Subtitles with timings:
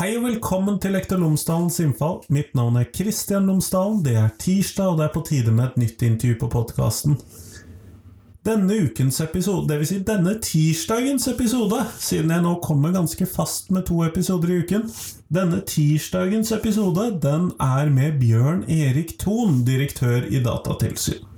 [0.00, 2.22] Hei og velkommen til Lektor Lomsdalens innfall.
[2.32, 3.98] Mitt navn er Kristian Lomsdalen.
[4.00, 7.18] Det er tirsdag, og det er på tide med et nytt intervju på podkasten.
[8.48, 9.90] Denne ukens episode, dvs.
[9.92, 14.88] Si denne tirsdagens episode, siden jeg nå kommer ganske fast med to episoder i uken
[15.28, 21.29] Denne tirsdagens episode den er med Bjørn Erik Thon, direktør i Datatilsyn.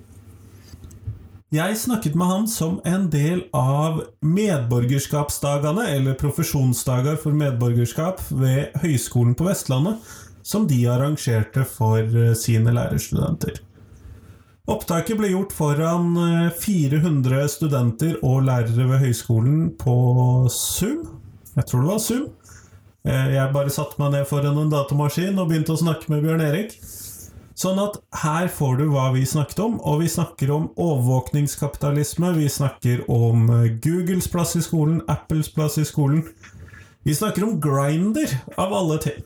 [1.53, 9.35] Jeg snakket med han som en del av medborgerskapsdagene, eller profesjonsdager for medborgerskap, ved Høgskolen
[9.37, 9.99] på Vestlandet,
[10.41, 13.61] som de arrangerte for eh, sine lærerstudenter.
[14.73, 16.17] Opptaket ble gjort foran
[16.57, 19.99] 400 eh, studenter og lærere ved høyskolen på
[20.49, 21.05] Zoom.
[21.53, 22.27] Jeg tror det var Zoom.
[23.05, 26.49] Eh, jeg bare satte meg ned foran en datamaskin og begynte å snakke med Bjørn
[26.49, 26.79] Erik.
[27.59, 32.49] Sånn at her får du hva vi snakket om, og vi snakker om overvåkningskapitalisme, vi
[32.49, 36.25] snakker om eh, Googles plass i skolen, Apples plass i skolen.
[37.05, 39.21] Vi snakker om Grinder, av alle ting.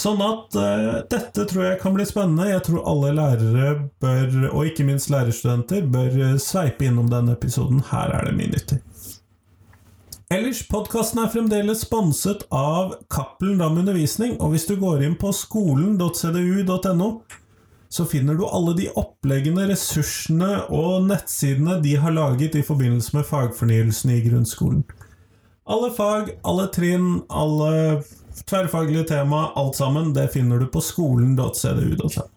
[0.00, 2.46] Sånn at uh, dette tror jeg kan bli spennende.
[2.48, 7.82] Jeg tror alle lærere bør, og ikke minst lærerstudenter, bør uh, sveipe innom denne episoden.
[7.90, 8.80] Her er det mye nyttig.
[10.30, 15.32] Ellers, podkasten er fremdeles sponset av Cappelen Dam Undervisning, og hvis du går inn på
[15.34, 17.08] skolen.cdu.no,
[17.90, 23.26] så finner du alle de oppleggene, ressursene og nettsidene de har laget i forbindelse med
[23.26, 24.84] fagfornyelsen i grunnskolen.
[25.70, 28.02] Alle fag, alle trinn, alle
[28.46, 32.28] tverrfaglige tema, alt sammen, det finner du på skolen.cdu.no.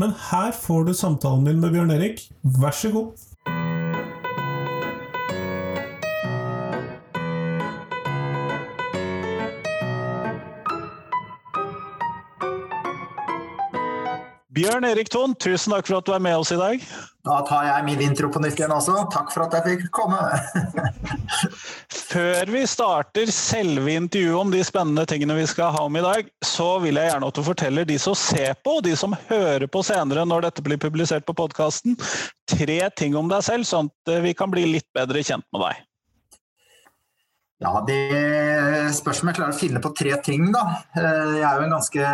[0.00, 2.24] Men her får du samtalen din med Bjørn Erik.
[2.42, 3.12] Vær så god.
[14.54, 16.82] Bjørn Erik Thon, tusen takk for at du er med oss i dag.
[17.26, 18.94] Da tar jeg min intro på nytt igjen også.
[19.10, 20.20] Takk for at jeg fikk komme.
[22.12, 26.28] Før vi starter selve intervjuet om de spennende tingene vi skal ha om i dag,
[26.46, 29.66] så vil jeg gjerne at du forteller de som ser på, og de som hører
[29.66, 31.98] på senere når dette blir publisert på podkasten,
[32.50, 35.82] tre ting om deg selv, sånn at vi kan bli litt bedre kjent med deg.
[37.64, 40.64] Ja, Det spørs om jeg klarer å finne på tre ting, da.
[41.00, 42.10] Eh, jeg jo ganske,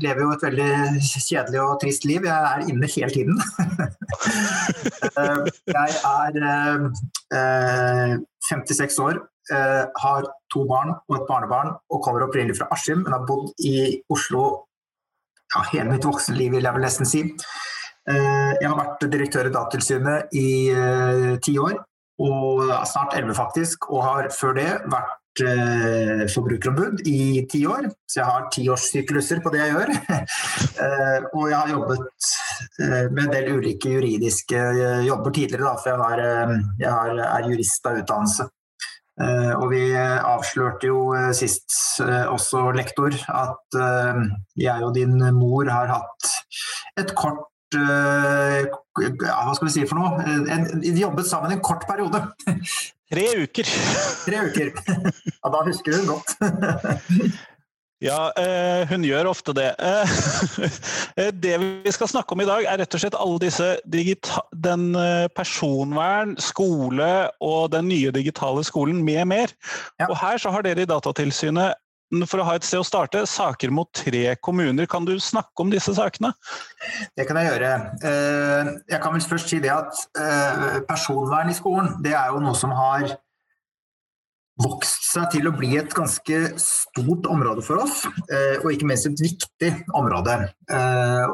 [0.00, 0.68] lever jo et veldig
[1.02, 2.24] kjedelig og trist liv.
[2.24, 3.36] Jeg er inne hele tiden.
[5.14, 6.32] Eh, jeg er
[8.48, 9.18] 56 eh, år,
[10.00, 14.00] har to barn og et barnebarn og kommer opprinnelig fra Askim, men har bodd i
[14.10, 14.42] Oslo
[15.54, 17.22] ja, hele mitt voksne liv, vil jeg vel nesten si.
[18.08, 20.48] Jeg har vært direktør i Datatilsynet i
[21.44, 21.78] ti år
[22.22, 27.88] og snart 11 faktisk, og har før det vært eh, forbrukerombud i ti år.
[28.06, 29.94] Så jeg har tiårssykluser på det jeg gjør.
[30.86, 32.28] eh, og jeg har jobbet
[32.80, 36.92] eh, med en del ulike juridiske eh, jobber tidligere, da, for jeg, har, eh, jeg
[36.92, 38.50] har, er jurist av utdannelse.
[39.14, 41.02] Eh, og vi avslørte jo
[41.38, 43.76] sist også lektor at
[44.58, 46.32] jeg og din mor har hatt
[46.98, 50.36] et kort Eh, hva skal vi si for noe?
[50.50, 52.22] En, vi jobbet sammen en kort periode.
[53.14, 53.72] Tre uker.
[54.26, 54.70] Tre uker.
[54.84, 56.38] Ja, da husker hun godt.
[58.04, 59.70] Ja, eh, hun gjør ofte det.
[59.80, 64.82] Eh, det vi skal snakke om i dag, er rett og slett alle disse den
[65.32, 67.08] personvern, skole
[67.40, 69.54] og den nye digitale skolen med mer.
[69.96, 70.10] Ja.
[70.10, 71.80] Og her så har dere i Datatilsynet
[72.28, 74.86] for å ha et sted å starte, saker mot tre kommuner.
[74.90, 76.32] Kan du snakke om disse sakene?
[77.16, 77.72] Det kan jeg gjøre.
[78.04, 82.42] Eh, jeg kan vel først si det at eh, personvern i skolen det er jo
[82.44, 83.16] noe som har
[84.62, 89.08] vokst seg til å bli et ganske stort område for oss, eh, og ikke minst
[89.10, 90.38] et viktig område.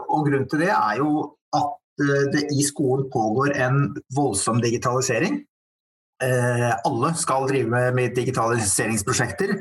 [0.09, 1.27] Og Grunnen til det er jo
[1.57, 1.77] at
[2.33, 3.83] det i skolen pågår en
[4.17, 5.43] voldsom digitalisering.
[6.21, 9.55] Eh, alle skal drive med, digitaliseringsprosjekter,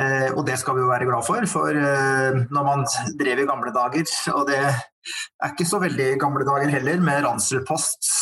[0.00, 1.44] eh, og det skal vi jo være glad for.
[1.50, 2.84] For eh, når man
[3.20, 8.12] drev i gamle dager, og det er ikke så veldig gamle dager heller, med ranselpost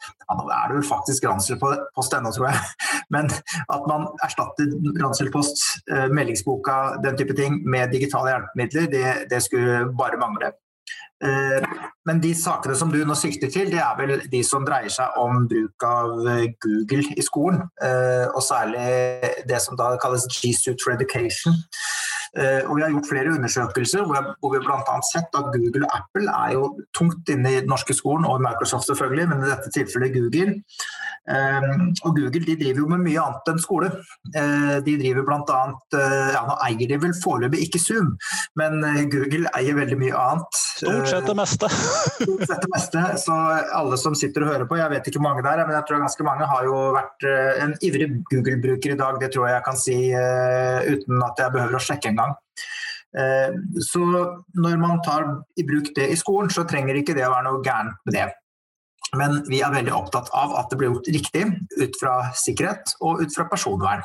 [0.00, 2.60] ja, Nå er det vel faktisk ranselpost ennå, tror jeg.
[3.14, 4.70] Men at man erstatter
[5.02, 5.64] ranselpost,
[6.14, 10.52] meldingsboka, den type ting med digitale hjelpemidler, det, det skulle bare mangle.
[11.24, 11.64] Eh,
[12.08, 15.18] men de sakene som du nå sikter til, det er vel de som dreier seg
[15.20, 17.66] om bruk av eh, Google i skolen.
[17.84, 18.86] Eh, og særlig
[19.48, 21.58] det som da kalles G-Suit for Education.
[22.30, 24.98] Og vi har gjort flere undersøkelser hvor vi bl.a.
[25.08, 28.86] sett at Google og Apple er jo tungt inne i den norske skolen, og Microsoft
[28.86, 30.60] selvfølgelig, men i dette tilfellet Google.
[31.30, 33.90] Og Google de driver jo med mye annet enn skole.
[34.32, 35.60] De driver bl.a.
[36.34, 38.14] Ja, nå eier de vel foreløpig ikke Zoom,
[38.58, 38.80] men
[39.12, 40.60] Google eier veldig mye annet.
[40.80, 41.68] Stort sett det meste.
[42.22, 43.04] Stort sett det meste.
[43.20, 43.36] Så
[43.76, 45.86] alle som sitter og hører på, jeg vet ikke hvor mange det er, men jeg
[45.88, 49.18] tror ganske mange har jo vært eh, en ivrig Google-bruker i dag.
[49.20, 52.38] Det tror jeg jeg kan si uh, uten at jeg behøver å sjekke engang.
[53.82, 54.00] Så
[54.54, 55.24] når man tar
[55.58, 58.28] i bruk det i skolen, så trenger ikke det å være noe gærent med det.
[59.18, 61.44] Men vi er veldig opptatt av at det blir gjort riktig
[61.80, 64.04] ut fra sikkerhet og ut fra personvern.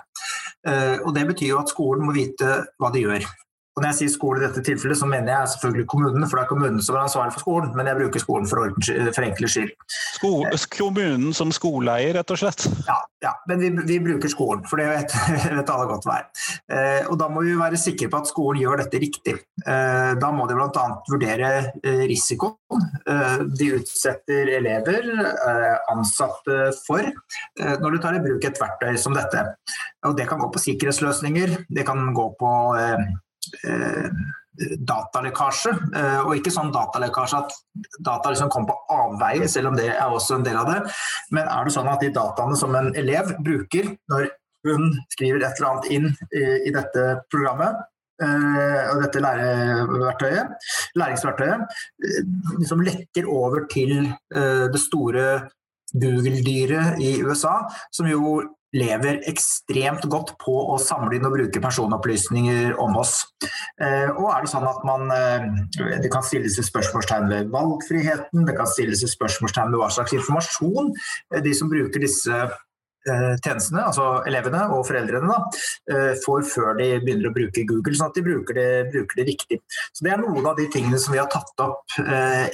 [1.06, 3.28] Og Det betyr jo at skolen må vite hva de gjør.
[3.76, 6.46] Og når jeg sier skole i dette tilfellet, så mener jeg selvfølgelig kommunen, for det
[6.46, 8.72] er kommunen som er ansvarlig for skolen, men jeg bruker skolen for,
[9.16, 9.74] for enkle skyld.
[10.16, 12.68] Skole, kommunen som skoleeier, rett og slett?
[12.88, 15.16] Ja, ja men vi, vi, bruker skolen, for det vet,
[15.60, 16.30] vet alle godt hva er.
[16.72, 19.36] Eh, og da må vi være sikre på at skolen gjør dette riktig.
[19.66, 20.86] Eh, da må de bl.a.
[21.12, 21.52] vurdere
[21.84, 28.48] eh, risikoen eh, de utsetter elever, eh, ansatte for, eh, når du tar i bruk
[28.48, 29.44] et verktøy som dette.
[30.06, 32.56] Og det kan gå på sikkerhetsløsninger, det kan gå på
[32.86, 33.06] Eh,
[34.88, 35.72] datalekkasje.
[35.96, 37.50] Eh, og ikke sånn datalekkasje at
[38.00, 40.80] data liksom kommer på avveie, selv om det er også en del av det.
[41.36, 44.24] Men er det sånn at de dataene som en elev bruker når
[44.66, 44.82] hun
[45.14, 47.74] skriver et eller annet inn i, dette programmet,
[48.18, 51.62] og dette læringsverktøyet,
[52.56, 53.92] liksom lekker over til
[54.34, 55.26] det store
[55.94, 58.42] Google-dyret i USA, som jo
[58.76, 63.18] lever ekstremt godt på å samle inn og bruke personopplysninger om oss.
[63.80, 65.48] Eh, og er det sånn at man, eh,
[66.02, 70.94] Det kan stilles spørsmålstegn ved valgfriheten, det kan stilles spørsmålstegn ved hva slags informasjon
[71.34, 72.50] eh, de som bruker disse
[73.06, 78.16] tjenestene, altså elevene og foreldrene, da, får før de begynner å bruke Google, sånn at
[78.18, 79.60] de bruker det, bruker det riktig.
[79.94, 81.86] Så Det er noen av de tingene som vi har tatt opp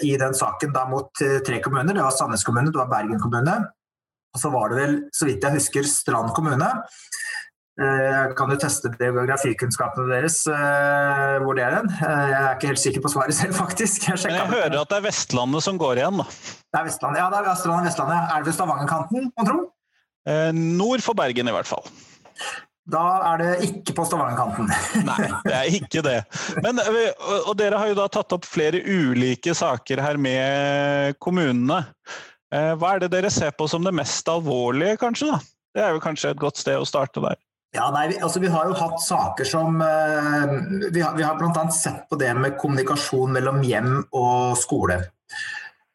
[0.03, 1.95] i den saken da mot tre kommuner.
[1.95, 3.71] Det var Sandnes kommune, det var Bergen kommune,
[4.31, 6.69] og så var det vel, så vidt jeg husker, Strand kommune.
[7.81, 11.91] Jeg eh, kan jo teste geografikunnskapene deres, eh, hvor det er hen.
[11.97, 14.09] Eh, jeg er ikke helt sikker på svaret selv, faktisk.
[14.09, 16.27] Jeg, Men jeg hører at det er Vestlandet som går igjen, da.
[16.27, 17.29] Det er Vestlandet, ja.
[17.31, 18.17] det er Vestlandet, Vestlandet.
[18.19, 19.61] Er det ved Stavangerkanten, mon tro?
[20.53, 21.87] nord for Bergen, i hvert fall.
[22.91, 24.67] Da er det ikke på Stavangerkanten.
[25.07, 26.19] Nei, det er ikke det.
[26.61, 26.77] Men,
[27.47, 31.79] og dere har jo da tatt opp flere ulike saker her med kommunene.
[32.51, 35.31] Eh, hva er det dere ser på som det mest alvorlige, kanskje?
[35.31, 35.39] da?
[35.71, 37.39] Det er jo kanskje et godt sted å starte der.
[37.71, 40.55] Ja, nei, vi, altså vi har jo hatt saker som eh,
[40.91, 41.63] Vi har, vi har bl.a.
[41.71, 44.99] sett på det med kommunikasjon mellom hjem og skole.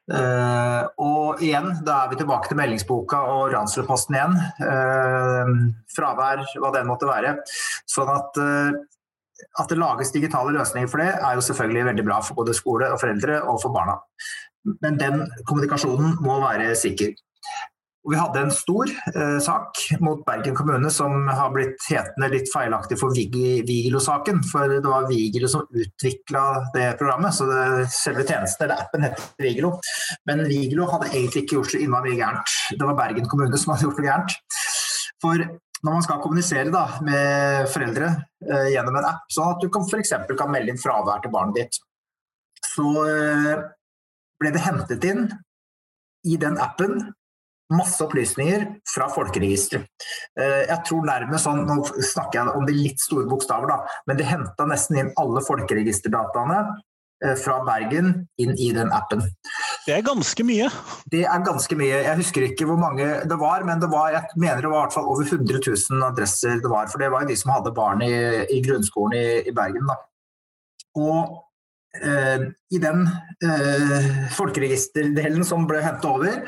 [0.07, 4.37] Uh, og igjen, da er vi tilbake til meldingsboka og Ransrudposten igjen.
[4.63, 5.51] Uh,
[5.91, 7.33] fravær, hva det måtte være.
[7.91, 12.39] Sånn at, at det lages digitale løsninger for det, er jo selvfølgelig veldig bra for
[12.39, 13.99] både skole og foreldre og for barna.
[14.83, 17.15] Men den kommunikasjonen må være sikker.
[18.07, 23.01] Vi hadde en stor eh, sak mot Bergen kommune som har blitt hetende litt feilaktig
[23.01, 24.45] for Vigilo-saken.
[24.47, 26.45] For det var Vigilo som utvikla
[26.77, 29.73] det programmet, så det, selve tjenesten eller appen heter Vigilo.
[30.31, 32.55] Men Vigilo hadde egentlig ikke gjort så innmari gærent.
[32.79, 34.37] Det var Bergen kommune som hadde gjort det gærent.
[35.25, 35.43] For
[35.83, 38.13] når man skal kommunisere da, med foreldre
[38.47, 40.15] eh, gjennom en app, sånn at du f.eks.
[40.39, 41.83] kan melde inn fravær til barnet ditt,
[42.71, 43.67] så eh,
[44.41, 45.29] ble det hentet inn
[46.27, 46.99] i den appen
[47.75, 49.87] masse opplysninger fra folkeregisteret.
[50.39, 51.81] Eh, jeg tror nærmest sånn, Nå
[52.13, 56.61] snakker jeg om de litt store bokstaver, da, men de henta nesten inn alle folkeregisterdataene
[57.25, 58.13] eh, fra Bergen
[58.43, 59.25] inn i den appen.
[59.87, 60.69] Det er ganske mye?
[61.11, 62.03] Det er ganske mye.
[62.07, 64.87] Jeg husker ikke hvor mange det var, men det var, jeg mener det var i
[64.87, 66.87] hvert fall over 100 000 adresser det var.
[66.93, 68.15] For det var jo de som hadde barn i,
[68.55, 69.91] i grunnskolen i, i Bergen.
[69.91, 69.99] Da.
[71.03, 71.43] Og
[72.03, 73.07] I den
[73.45, 76.43] eh, folkeregisterdelen som ble hentet over,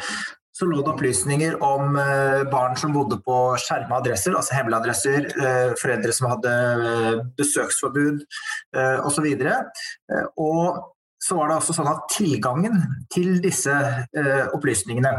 [0.59, 5.29] så lå det opplysninger om eh, barn som bodde på skjerma adresser, altså hemmelige adresser,
[5.79, 6.55] foreldre som hadde
[7.39, 8.25] besøksforbud
[9.07, 9.29] osv.
[9.29, 10.81] Og, og
[11.23, 12.83] så var det også sånn at tilgangen
[13.15, 13.75] til disse
[14.55, 15.13] opplysningene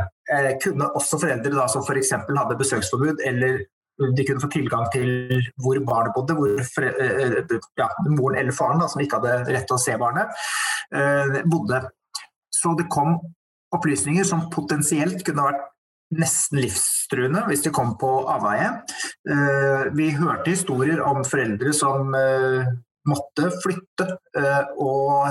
[0.64, 2.14] kunne også foreldre da, som f.eks.
[2.16, 3.64] hadde besøksforbud eller
[4.00, 5.10] de kunne få tilgang til
[5.62, 7.40] hvor barnet bodde, hvor eh,
[7.80, 10.32] ja, moren eller faren, da, som ikke hadde rett til å se barnet,
[10.96, 11.84] eh, bodde.
[12.54, 13.18] Så det kom
[13.76, 15.66] opplysninger som potensielt kunne vært
[16.20, 18.72] nesten livstruende hvis de kom på avveie.
[19.30, 22.16] Eh, vi hørte historier om foreldre som
[23.10, 24.06] måtte flytte
[24.78, 25.30] og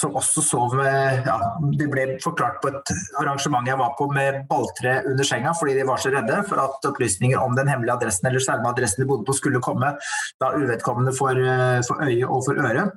[0.00, 1.36] som også sov med ja,
[1.78, 5.86] De ble forklart på et arrangement jeg var på med balltre under senga fordi de
[5.88, 9.26] var så redde for at opplysninger om den hemmelige adressen eller skjerma adressen de bodde
[9.28, 9.94] på skulle komme
[10.40, 12.90] da uvedkommende for, eh, for øye og for øre.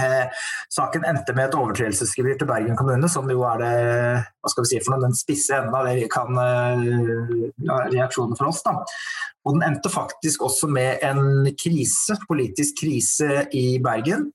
[0.00, 0.28] Eh,
[0.72, 3.72] saken endte med et overtredelsesgebyr til Bergen kommune, som jo er det,
[4.40, 6.86] hva skal vi si for noe, den spisse enden av det vi kan eh,
[7.66, 8.62] ja, reaksjonen for oss.
[8.64, 8.78] Da.
[9.44, 14.30] Og den endte faktisk også med en krise, politisk krise i Bergen.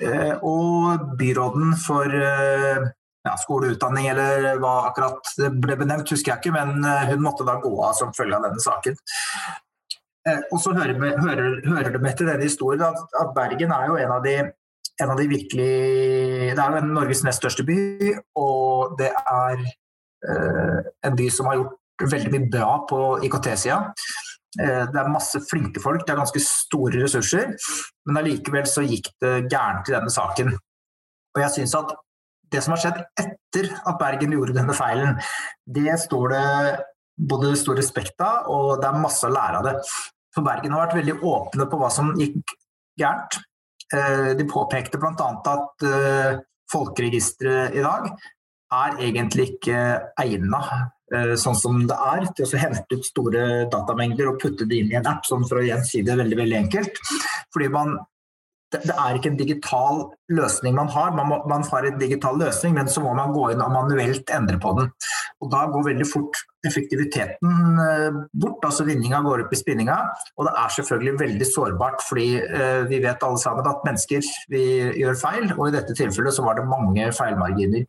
[0.00, 2.84] Eh, og byråden for eh,
[3.26, 7.24] ja, skole og utdanning, eller hva akkurat ble benevnt, husker jeg ikke, men eh, hun
[7.24, 8.96] måtte da gå av som følge av denne saken.
[10.52, 14.10] Og så hører, hører, hører med til denne historien at, at, Bergen er jo en
[14.12, 14.34] av de,
[15.00, 15.70] en av de virkelig
[16.52, 17.78] Det er jo Norges nest største by,
[18.36, 23.80] og det er eh, en by som har gjort veldig mye bra på IKT-sida.
[24.58, 27.52] Eh, det er masse flinke folk, det er ganske store ressurser,
[28.08, 30.54] men allikevel så gikk det gærent i denne saken.
[31.36, 31.92] Og jeg synes at
[32.50, 35.20] det som har skjedd etter at Bergen gjorde denne feilen,
[35.70, 36.46] det står det
[37.30, 39.76] både stor respekt av, og det er masse å lære av det.
[40.34, 42.40] For Bergen har vært veldig åpne på hva som gikk
[42.98, 43.38] gærent.
[43.94, 45.30] Eh, de påpekte bl.a.
[45.52, 48.10] at eh, folkeregisteret i dag
[48.70, 49.80] er egentlig ikke
[50.22, 50.60] egna
[51.14, 54.94] eh, sånn som det er, til å hente ut store datamengder og putte det inn
[54.94, 57.02] i en app, sånn for å igjen si det veldig veldig enkelt.
[57.54, 57.98] Fordi man
[58.70, 61.10] det, er ikke en digital løsning man har.
[61.16, 64.30] Man, må, man, har en digital løsning, men så må man gå inn og manuelt
[64.34, 64.90] endre på den.
[65.40, 69.96] Og Da går veldig fort effektiviteten eh, bort, altså vinninga går opp i spinninga.
[70.36, 74.64] Og det er selvfølgelig veldig sårbart, fordi eh, vi vet alle sammen at mennesker vi
[75.00, 77.88] gjør feil, og i dette tilfellet så var det mange feilmarginer.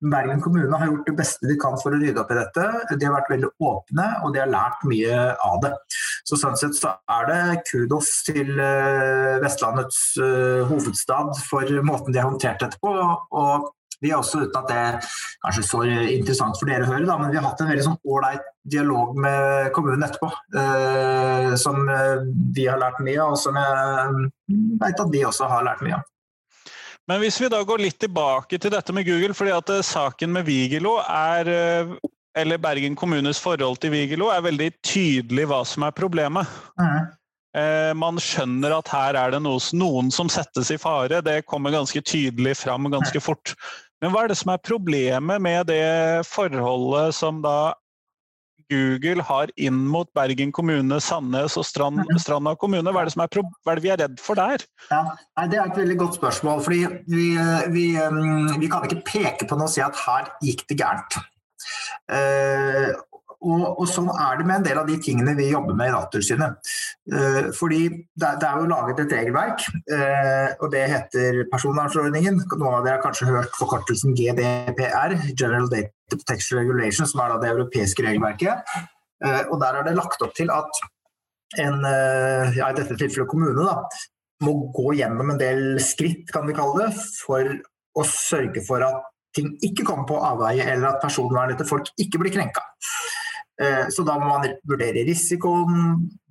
[0.00, 2.68] Bergen kommune har gjort det beste de kan for å rydde opp i dette.
[2.94, 5.74] De har vært veldig åpne, og de har lært mye av det.
[6.24, 12.22] Så sånn sett så er det kudos til eh, Vestlandets uh, hovedstad for måten de
[12.22, 12.94] har håndtert dette på.
[12.94, 14.76] og vi har også, uten at det
[15.44, 17.98] er så interessant for dere å høre, da, men vi har hatt en veldig sånn
[18.08, 20.30] ålreit dialog med kommunen etterpå.
[20.56, 21.82] Eh, som
[22.56, 24.30] vi har lært mye av, og som jeg
[24.80, 26.08] vet at de også har lært mye av.
[27.10, 30.30] Men hvis vi da går litt tilbake til dette med Google, fordi at eh, saken
[30.36, 31.94] med Vigelo er eh,
[32.38, 36.46] eller Bergen kommunes forhold til Vigelo er veldig tydelig hva som er problemet.
[36.78, 37.08] Mm.
[37.98, 41.18] Man skjønner at her er det noen som settes i fare.
[41.26, 43.56] Det kommer ganske tydelig fram ganske fort.
[43.98, 47.72] Men hva er det som er problemet med det forholdet som da
[48.70, 52.22] Google har inn mot Bergen kommune, Sandnes og Strand, mhm.
[52.22, 52.94] Stranda kommune?
[52.94, 54.64] Hva er, det er, hva er, det vi er redd for der?
[54.90, 55.02] Ja,
[55.50, 56.64] det er et veldig godt spørsmål.
[56.64, 57.28] fordi vi,
[57.74, 57.86] vi,
[58.62, 61.20] vi kan ikke peke på noe og si at her gikk det gærent.
[62.10, 62.90] Uh,
[63.40, 65.94] og, og, sånn er det med en del av de tingene vi jobber med i
[65.94, 66.72] Datatilsynet.
[67.12, 72.42] Uh, fordi det, det, er jo laget et regelverk, uh, og det heter personvernforordningen.
[72.52, 77.52] Noen av dere har kanskje hørt forkortelsen GDPR, General Data Protection Regulation, som er det
[77.52, 78.64] europeiske regelverket.
[79.20, 80.82] Uh, og der er det lagt opp til at
[81.58, 81.82] en,
[82.54, 83.80] ja, i dette tilfellet kommune, da,
[84.46, 86.92] må gå gjennom en del skritt, kan vi kalle det,
[87.24, 87.48] for
[87.98, 92.22] å sørge for at ting ikke kommer på avveie, eller at personvernet til folk ikke
[92.22, 92.62] blir krenka.
[93.60, 95.74] Eh, så da må man vurdere risikoen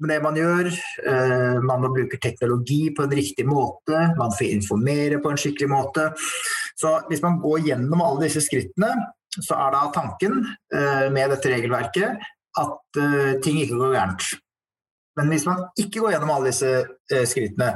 [0.02, 0.72] med det man gjør.
[1.12, 4.02] Eh, man må bruke teknologi på en riktig måte.
[4.18, 6.08] Man får informere på en skikkelig måte.
[6.80, 8.96] Så hvis man går gjennom alle disse skrittene,
[9.46, 10.42] så er da tanken
[10.74, 12.30] eh, med dette regelverket
[12.60, 12.98] at
[13.46, 14.26] ting ikke går gærent.
[15.20, 16.72] Men hvis man ikke går gjennom alle disse
[17.30, 17.70] skrittene,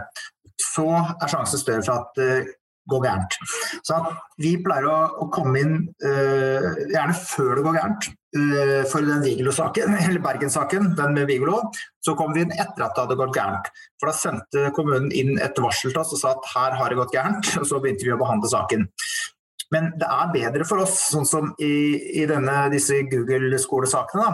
[0.60, 2.56] så er sjansen større for at det
[2.92, 3.38] går gærent.
[3.86, 4.00] Så
[4.42, 8.10] vi pleier å, komme inn gjerne før det går gærent.
[8.34, 11.60] Eh, for den Vigelo-saken, eller Bergen-saken, den med Vigelo,
[12.06, 13.70] så kom vi inn etter at det hadde gått gærent.
[14.02, 16.98] For da sendte kommunen inn et varsel til oss og sa at her har det
[16.98, 18.88] gått gærent, og så begynte vi å behandle saken.
[19.74, 21.74] Men det er bedre for oss, sånn som i,
[22.22, 24.30] i denne, disse Google-skolesakene,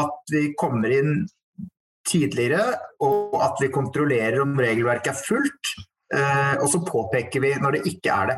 [0.00, 1.24] at vi kommer inn
[2.04, 5.74] tidligere, og at vi kontrollerer om regelverket er fulgt.
[6.14, 8.34] Uh, og så påpeker vi når det ikke er det.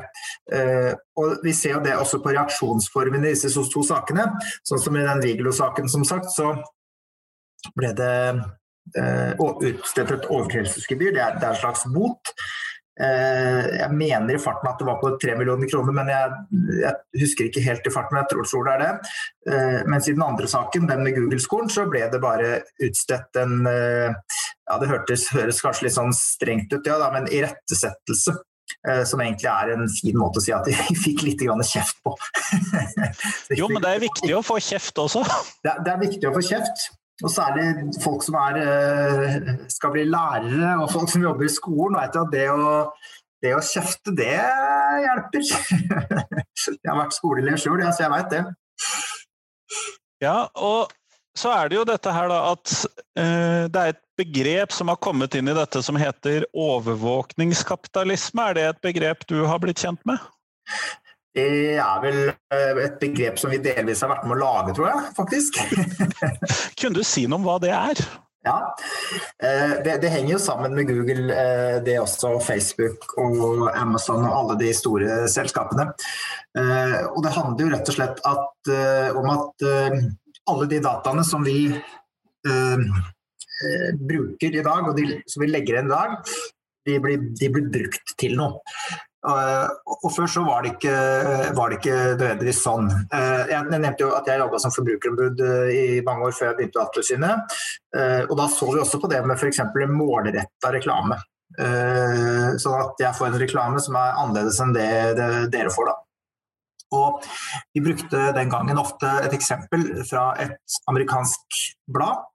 [0.55, 4.29] Uh, og Vi ser jo det også på reaksjonsformen i disse to sakene.
[4.65, 6.55] Sånn som i den Vigelo-saken, som sagt, så
[7.77, 11.13] ble det uh, utstedt et overtredelsesgebyr.
[11.19, 12.33] Det, det, er en slags bot.
[12.97, 16.39] Jeg mener i farten at det var på 3 millioner kroner, men jeg,
[16.81, 18.17] jeg, husker ikke helt i farten.
[18.17, 19.85] men Jeg tror, tror det er det.
[19.93, 22.55] mens i den andre saken, den med Google-skolen, så ble det bare
[22.89, 28.39] utstedt en ja, Det hørtes, høres kanskje litt sånn strengt ut, ja, da, men irettesettelse.
[28.89, 30.75] Eh, som egentlig er en fin måte å si at de
[31.05, 32.15] fikk litt kjeft på.
[33.59, 35.25] jo, men det er viktig å få kjeft også?
[35.65, 36.89] Det, det er viktig å få kjeft.
[37.25, 41.97] Og særlig folk som er, eh, skal bli lærere og folk som jobber i skolen.
[41.97, 42.93] veit at det å,
[43.43, 44.37] det å kjefte, det
[45.07, 45.49] hjelper.
[46.67, 48.45] Jeg har vært skoleelev sjøl, så jeg veit det.
[50.25, 50.93] Ja, og
[51.37, 52.73] så er det jo dette her da at
[53.21, 58.47] uh, det er et begrep som har kommet inn i dette som heter overvåkningskapitalisme.
[58.49, 60.17] Er det et begrep du har blitt kjent med?
[61.37, 64.89] Det er vel eh, et begrep som vi delvis har vært med å lage, tror
[64.89, 65.59] jeg, faktisk.
[66.81, 68.01] Kunne du si noe om hva det er?
[68.47, 68.59] Ja,
[69.43, 71.27] eh, det, det, henger jo sammen med Google,
[71.85, 75.91] det er også Facebook og Amazon og alle de store selskapene.
[76.57, 78.71] Og det handler jo rett og slett at,
[79.19, 79.67] om at
[80.51, 82.85] alle de dataene som vi eh,
[83.67, 86.17] eh, bruker i dag, og de, som vi legger igjen i dag,
[86.87, 88.63] de blir, de blir brukt til noe.
[89.27, 90.97] Uh, og Før så var det ikke,
[91.57, 92.87] var det ikke nødvendigvis sånn.
[93.11, 96.59] Uh, jeg nevnte jo at jeg jobba som forbrukerombud uh, i mange år før jeg
[96.61, 97.57] begynte i Datatilsynet.
[98.31, 99.63] og Da så vi også på det med f.eks.
[99.91, 101.19] målretta reklame.
[101.57, 105.91] sånn at jeg får en reklame som er annerledes enn det, det dere får.
[105.91, 105.95] da.
[106.99, 107.27] Og
[107.75, 112.27] Vi brukte den gangen ofte et eksempel fra et amerikansk blad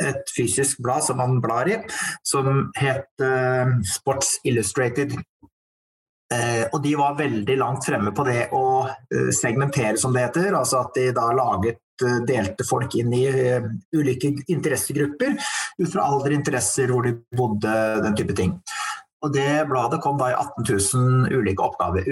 [0.00, 1.74] et fysisk blad som man blar i,
[2.22, 3.24] som het
[3.90, 5.16] Sports Illustrated.
[6.34, 10.54] Eh, og de var veldig langt fremme på det å eh, segmentere, som det heter.
[10.54, 13.24] Altså at de da laget eh, delte folk inn i
[13.96, 17.74] ulike interessegrupper ut fra alder, interesser, hvor de bodde,
[18.06, 18.54] den type ting.
[19.20, 22.06] Og Det bladet kom da i 18 000 ulike oppgaver,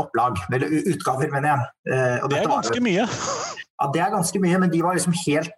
[0.00, 1.66] opplag, eller utgaver, mener jeg.
[2.22, 3.04] Og det er ganske var, mye.
[3.74, 5.52] Ja, det er ganske mye, men de var liksom helt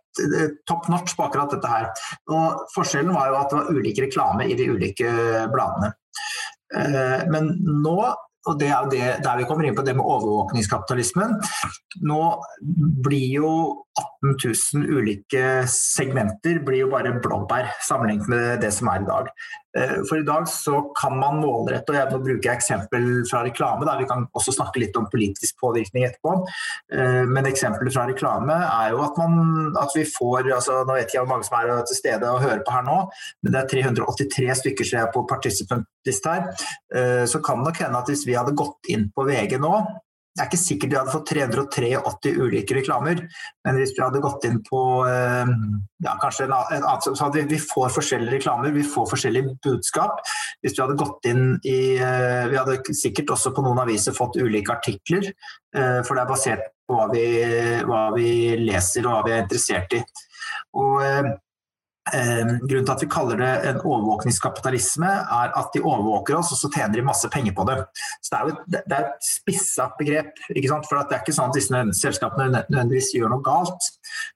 [0.66, 1.86] top notch på akkurat dette her.
[2.34, 5.14] Og Forskjellen var jo at det var ulik reklame i de ulike
[5.54, 5.92] bladene.
[6.76, 7.96] Eh, men nå
[8.50, 11.36] og det er det, der vi kommer inn på det med overvåkningskapitalismen.
[12.10, 12.22] Nå
[13.04, 13.50] blir jo
[13.94, 14.32] 18
[14.82, 19.30] 000 ulike segmenter blir jo bare blåbær sammenlignet med det som er i dag.
[19.78, 23.86] Eh, for i dag så kan man målrette, og jeg, nå bruker eksempel fra reklame,
[23.88, 23.96] da.
[24.00, 26.34] vi kan også snakke litt om politisk påvirkning etterpå.
[26.92, 31.12] Eh, men eksempelet fra reklame er jo at, man, at vi får altså Nå vet
[31.14, 32.98] jeg hvor mange som er til stede og hører på her nå,
[33.42, 36.48] men det er 383 stykker som er på participant list her.
[36.94, 39.76] Eh, så kan det nok hende at hvis vi hadde gått inn på VG nå,
[40.32, 43.20] det er ikke sikkert vi hadde fått 383 ulike reklamer,
[43.66, 45.52] men hvis vi hadde gått inn på eh,
[46.06, 50.22] ja, kanskje en annen, så hadde vi, får forskjellige reklamer, vi får forskjellige budskap.
[50.64, 54.40] Hvis vi hadde gått inn i eh, Vi hadde sikkert også på noen aviser fått
[54.40, 55.32] ulike artikler,
[55.72, 57.24] for det er basert på hva vi,
[57.88, 58.28] hva vi
[58.60, 60.02] leser og hva vi er interessert i.
[60.76, 61.32] Og Eh,
[62.10, 66.70] grunnen til at vi kaller det en overvåkningskapitalisme, er at de overvåker oss, og så
[66.74, 67.78] tjener de masse penger på det.
[68.22, 70.32] Så Det er jo et, det er et spissa begrep.
[70.42, 73.90] For Det er ikke sånn at disse selskapene nødvendigvis gjør noe galt.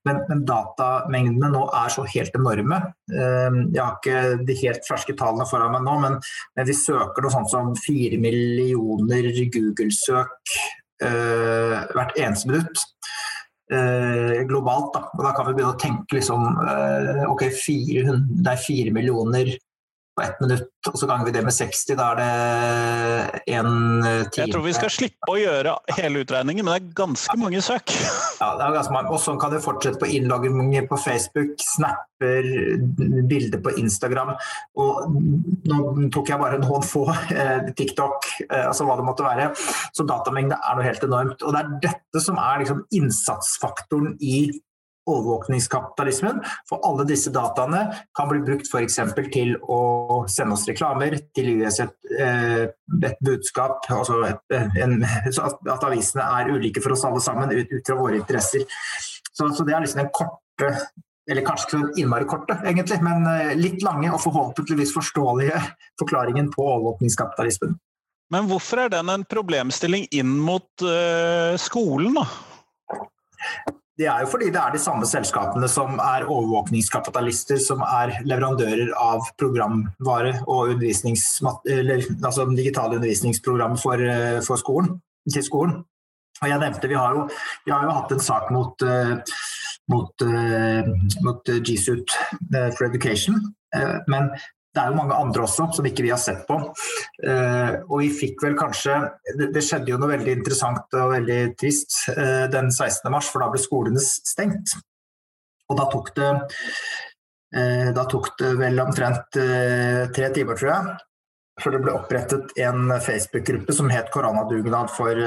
[0.07, 2.81] Men, men datamengdene nå er så helt enorme.
[3.11, 6.19] Eh, jeg har ikke de helt ferske tallene foran meg nå, men,
[6.57, 10.53] men vi søker noe sånt som fire millioner Google-søk
[11.05, 12.85] uh, hvert eneste minutt
[14.47, 14.93] globalt.
[14.95, 15.01] Da.
[15.17, 19.51] Og da kan vi begynne å tenke liksom eh, ok, 400, det er fire millioner
[20.17, 21.97] på ett minutt, og så ganger vi det med 60.
[21.99, 23.69] Da er det en
[24.33, 24.47] time.
[24.47, 27.93] Jeg tror vi skal slippe å gjøre hele utregningen, men det er ganske mange søk.
[28.37, 29.09] Ja, det er ganske mange.
[29.17, 32.45] Og sånn kan du fortsette på innlogginger på Facebook, snapper,
[33.31, 34.35] bilder på Instagram.
[34.77, 35.15] Og
[35.71, 35.79] nå
[36.13, 39.49] tok jeg bare en få, eh, TikTok, eh, altså hva det måtte være.
[39.97, 41.47] Så datamengde er noe helt enormt.
[41.49, 44.37] Og det er dette som er liksom innsatsfaktoren i
[45.07, 46.43] overvåkningskapitalismen.
[46.69, 48.99] For alle disse dataene kan bli brukt f.eks.
[49.33, 49.81] til å
[50.31, 52.63] sende oss reklamer, til å et, eh,
[53.11, 57.87] et budskap, altså et, en, at avisene er ulike for oss alle sammen ut, ut
[57.87, 58.67] fra våre interesser.
[59.33, 60.73] Så, så, det er liksom den korte
[61.27, 65.59] eller kanskje ikke så innmari korte, egentlig, men eh, litt lange og forhåpentligvis forståelige
[65.99, 67.75] forklaringen på overvåkningskapitalismen.
[68.31, 72.25] Men hvorfor er den en problemstilling inn mot uh, skolen, da?
[73.97, 78.93] Det er jo fordi det er de samme selskapene som er overvåkningskapitalister, som er leverandører
[79.01, 85.01] av programvare og eller, altså digitale undervisningsprogram for, eh, for skolen,
[85.33, 85.79] til skolen.
[86.43, 87.29] Og jeg nevnte, Vi har jo,
[87.65, 89.17] vi har jo hatt en sak mot, uh,
[89.89, 90.85] mot, uh,
[91.25, 92.13] mot G-Suit
[92.77, 93.41] for Education.
[94.09, 94.31] Men
[94.77, 96.59] det er jo mange andre også som ikke vi har sett på.
[97.25, 98.99] Eh, og vi fikk vel kanskje
[99.39, 103.09] det, det, skjedde jo noe veldig interessant og veldig trist eh, den 16.
[103.13, 104.77] mars, for da ble skolene stengt.
[105.67, 106.33] Og da tok det,
[107.57, 109.41] eh, da tok det vel omtrent
[110.17, 110.99] tre timer, tror jeg,
[111.63, 115.25] før det ble opprettet en Facebook-gruppe som het Koronadugnad for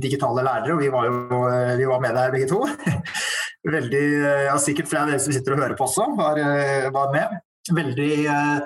[0.00, 0.72] digitale lærere.
[0.72, 1.44] Og vi var jo
[1.76, 2.64] vi var med der begge to.
[3.76, 4.04] Veldig,
[4.46, 6.40] ja, sikkert flere av dere som sitter og hører på også, var,
[6.94, 8.60] var med veldig, eh,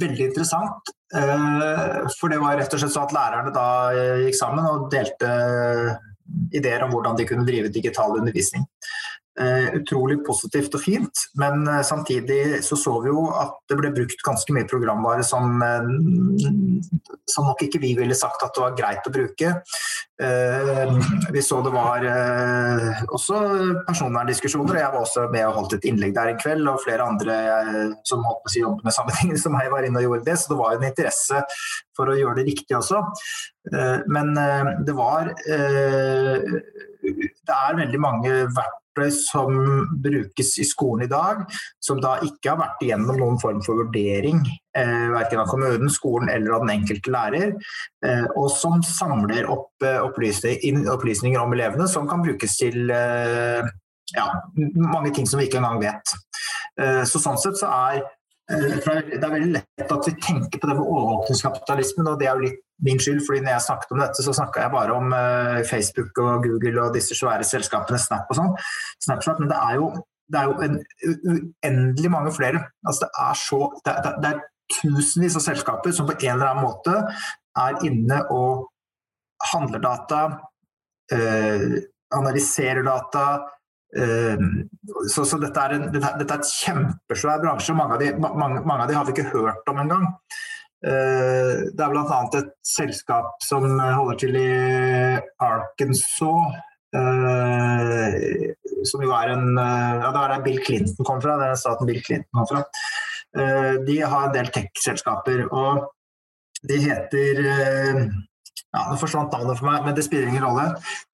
[0.00, 0.92] veldig interessant.
[1.14, 4.90] Eh, for det var rett og slett så at lærerne da eh, gikk sammen og
[4.92, 5.30] delte
[6.52, 8.66] ideer om hvordan de kunne drive digital undervisning.
[9.38, 13.92] Uh, utrolig positivt og fint, men uh, samtidig så så vi jo at det ble
[13.94, 15.84] brukt ganske mye programvare som, uh,
[17.30, 19.52] som nok ikke vi ville sagt at det var greit å bruke.
[21.30, 22.02] vi så det var
[23.14, 23.36] også
[23.86, 27.06] personverndiskusjoner, og jeg var også med og holdt et innlegg der en kveld, og flere
[27.06, 27.36] andre
[28.08, 30.26] som holdt på å si jobb med samme ting som meg var inne og gjorde
[30.32, 31.44] det, så det var en interesse
[31.94, 33.04] for å gjøre det riktig også.
[34.10, 34.34] men
[34.82, 35.30] det var
[36.98, 39.54] det er veldig mange verktøy som
[40.02, 41.44] brukes i skolen i dag,
[41.80, 44.42] som da ikke har vært igjennom noen form for vurdering,
[44.76, 47.54] eh, verken av kommunen, skolen eller av den enkelte lærer,
[48.04, 53.62] eh, og som samler opp eh, opplysninger, opplysninger om elevene som kan brukes til eh,
[54.16, 54.28] ja,
[54.74, 56.14] mange ting som vi ikke engang vet.
[56.80, 58.04] Eh, så sånn sett så er
[58.52, 62.36] eh, det er veldig lett at vi tenker på det med overvåkningskapitalismen, og det er
[62.36, 65.10] jo litt min skyld, fordi når jeg snakket om dette, så snakka jeg bare om
[65.14, 68.54] uh, Facebook og Google og disse svære selskapene, Snap og sånn.
[69.02, 69.88] Snapchat, men det er jo,
[70.30, 70.78] det er jo en,
[71.32, 72.62] uendelig mange flere.
[72.86, 74.42] Altså, det, er så, det, er, det er
[74.78, 77.00] tusenvis av selskaper som på en eller annen måte
[77.58, 78.68] er inne og
[79.52, 80.22] handler data,
[81.14, 81.70] uh,
[82.14, 83.24] analyserer data.
[83.96, 84.36] Uh,
[85.08, 87.76] så, så dette, er en, dette, er et kjempesvær bransje.
[87.76, 90.08] Mange av, de, mange, mange av de har vi ikke hørt om engang.
[90.86, 92.18] Eh, det er bl.a.
[92.38, 94.48] et selskap som holder til i
[95.42, 96.64] Arkansas.
[96.88, 98.14] Uh,
[98.88, 101.34] som jo er en uh, Ja, det er der Bill Clinton kom fra.
[101.36, 102.62] Det er staten Bill Clinton kom fra.
[103.84, 105.82] De har en del tech-selskaper, og
[106.64, 107.42] de heter
[108.74, 110.66] ja, Nå forsvant navnet for meg, men det spiller ingen rolle.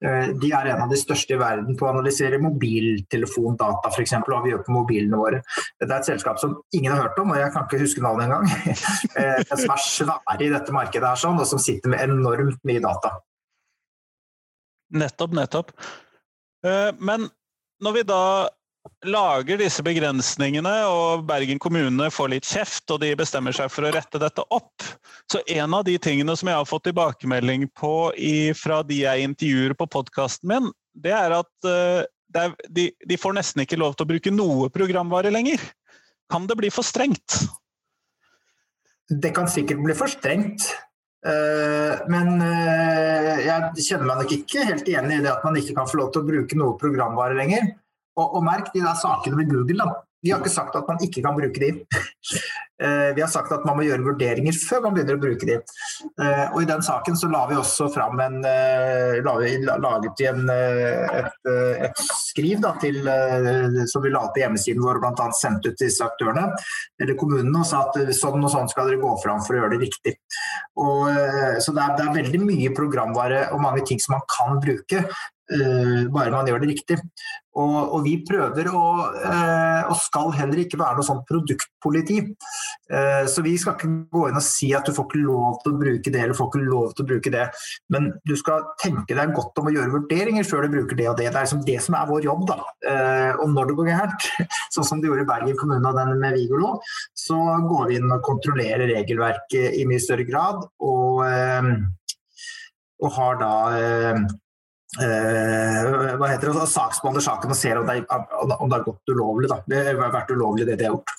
[0.05, 4.17] Eh, de er en av de største i verden på å analysere mobiltelefondata f.eks.
[4.27, 5.43] hva vi gjør på mobilene våre.
[5.81, 8.29] Det er et selskap som ingen har hørt om, og jeg kan ikke huske navnet
[8.29, 8.51] engang.
[9.15, 12.81] Eh, som er svære i dette markedet her, sånn, og som sitter med enormt mye
[12.83, 13.13] data.
[14.95, 15.73] Nettopp, nettopp.
[16.67, 17.29] Eh, men
[17.85, 18.23] når vi da
[19.05, 23.93] lager disse begrensningene, og Bergen kommune får litt kjeft, og de bestemmer seg for å
[23.95, 24.85] rette dette opp.
[25.31, 29.29] Så en av de tingene som jeg har fått tilbakemelding på i, fra de jeg
[29.29, 33.79] intervjuer på podkasten min, det er at uh, det er, de, de, får nesten ikke
[33.81, 35.63] lov til å bruke noe programvare lenger.
[36.33, 37.45] Kan det bli for strengt?
[39.09, 40.67] Det kan sikkert bli for strengt.
[41.25, 45.77] Uh, men uh, jeg kjenner meg nok ikke helt igjen i det at man ikke
[45.79, 47.71] kan få lov til å bruke noe programvare lenger.
[48.15, 49.79] Og, og, merk de der sakene med Google.
[49.83, 50.05] da.
[50.25, 51.75] Vi har ikke sagt at man ikke kan bruke de.
[52.83, 55.55] Eh, vi har sagt at man må gjøre vurderinger før man begynner å bruke de.
[56.19, 60.43] Eh, og I den saken så la vi også fram en eh, laget vi en,
[60.51, 61.47] et,
[61.87, 62.99] et, skriv da, til,
[63.87, 65.29] som vi la til hjemmesiden vår bl.a.
[65.39, 66.49] sendte ut til disse aktørene,
[66.99, 69.77] eller kommunene, og sa at sånn og sånn skal dere gå fram for å gjøre
[69.77, 70.17] det riktig.
[70.75, 71.07] Og,
[71.63, 75.07] så det er, det er veldig mye programvare og mange ting som man kan bruke.
[75.45, 76.97] Uh, bare man gjør det riktig.
[77.61, 82.17] Og, og vi prøver å, uh, og skal heller ikke være noe sånn produktpoliti.
[82.89, 85.75] Uh, så vi skal ikke gå inn og si at du får ikke lov til
[85.75, 87.45] å bruke det eller får ikke lov til å bruke det.
[87.93, 91.19] Men du skal tenke deg godt om å gjøre vurderinger før du bruker det og
[91.21, 91.29] det.
[91.29, 92.47] Det er liksom det som er vår jobb.
[92.49, 92.57] da.
[93.41, 94.29] og når det går gærent,
[94.75, 96.79] sånn som det gjorde i Bergen kommune og den med Vigolo,
[97.17, 97.37] så
[97.69, 100.65] går vi inn og kontrollerer regelverket i mye større grad.
[100.81, 101.21] og,
[103.05, 103.53] og har da
[105.03, 108.25] eh, hva heter det, saksbehandler saken og ser om det, er,
[108.57, 109.51] om det har gått ulovlig.
[109.51, 109.61] Da.
[109.69, 111.15] Det har vært ulovlig det de har gjort.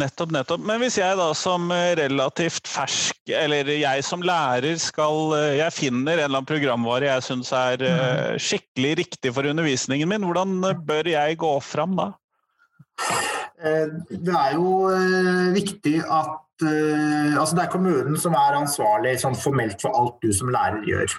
[0.00, 0.62] Nettopp, nettopp.
[0.64, 6.24] Men hvis jeg da som relativt fersk, eller jeg som lærer skal Jeg finner en
[6.24, 8.40] eller annen programvare jeg syns er mm.
[8.40, 12.08] skikkelig riktig for undervisningen min, hvordan bør jeg gå fram da?
[13.60, 19.34] Eh, det er jo eh, viktig at Altså det er kommunen som er ansvarlig sånn
[19.34, 21.16] formelt for alt du som lærer gjør.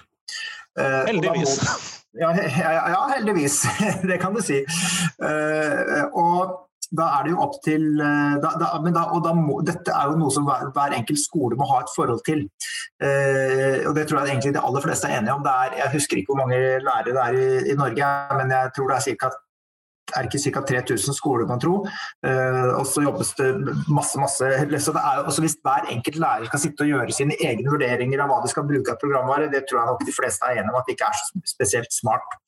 [0.80, 1.58] Eh, heldigvis.
[2.14, 3.62] Ja, ja, ja, heldigvis.
[4.10, 4.60] det kan du si.
[5.18, 6.60] Uh, og
[6.94, 10.18] da er det jo opp til eh, da, da, da, og må, Dette er jo
[10.20, 12.44] noe som hver, hver, enkelt skole må ha et forhold til.
[13.02, 15.46] Uh, og Det tror jeg egentlig de aller fleste er enige om.
[15.48, 18.92] Er, jeg husker ikke hvor mange lærere det er i, i Norge, men jeg tror
[18.92, 19.32] det er ca
[20.12, 20.62] er ikke ca.
[20.68, 21.80] 3000 skoler, man tro.
[22.24, 23.50] Uh, og så jobbes det
[23.88, 24.50] masse, masse
[24.84, 28.22] så det er, også Hvis hver enkelt lærer skal sitte og gjøre sine egne vurderinger
[28.22, 30.74] av hva de skal bruke av programvare, det tror jeg nok de fleste er enige
[30.74, 32.38] om at det ikke er så spesielt smart.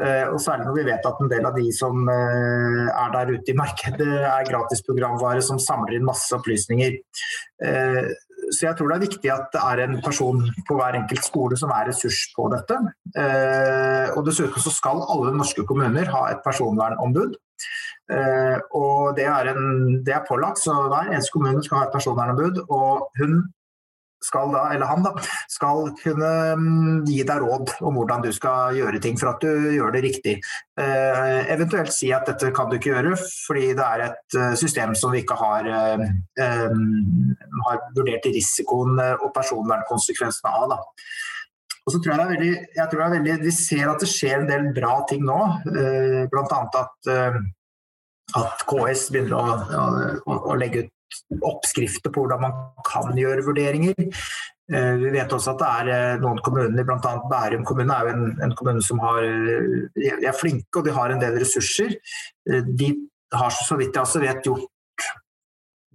[0.00, 3.34] Uh, og Særlig når vi vet at en del av de som uh, er der
[3.36, 6.98] ute i markedet, er gratisprogramvare som samler inn masse opplysninger.
[8.52, 11.56] Så jeg tror det er viktig at det er en person på hver enkelt skole
[11.58, 12.76] som er ressurs på dette.
[13.16, 17.34] Eh, og Dessuten så skal alle norske kommuner ha et personvernombud.
[18.12, 21.96] Eh, og det er, en, det er pålagt, så hver eneste kommune skal ha et
[21.96, 22.62] personvernombud.
[22.68, 23.40] Og hun
[24.24, 25.12] skal da, eller han da,
[25.50, 29.72] skal kunne mm, gi deg råd om hvordan du skal gjøre ting for at du
[29.76, 30.36] gjør det riktig.
[30.80, 34.94] Eh, eventuelt si at dette kan du ikke gjøre fordi det er et uh, system
[34.98, 36.06] som vi ikke har, eh,
[36.70, 37.34] um,
[37.66, 40.72] har vurdert risikoen og personvernkonsekvensene av.
[40.72, 40.80] Da.
[41.82, 44.48] Og så tror jeg, veldig, jeg tror er veldig, Vi ser at det skjer en
[44.50, 45.40] del bra ting nå,
[45.72, 46.62] Eh, bl.a.
[46.78, 47.12] at
[48.38, 49.44] at KS begynner å,
[50.24, 50.92] å, å, legge ut
[51.40, 53.94] oppskrifter på hvordan man kan gjøre vurderinger.
[54.72, 57.14] Eh, vi vet også at det er eh, noen kommuner, bl.a.
[57.30, 59.24] Bærum kommune er jo en, en, kommune som har,
[59.96, 61.96] de er flinke og de har en del ressurser.
[62.46, 62.92] De
[63.32, 64.68] har så vidt jeg også vet gjort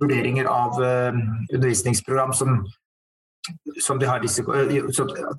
[0.02, 2.60] vurderinger av undervisningsprogram som
[3.82, 4.72] som de har, risiko, eh,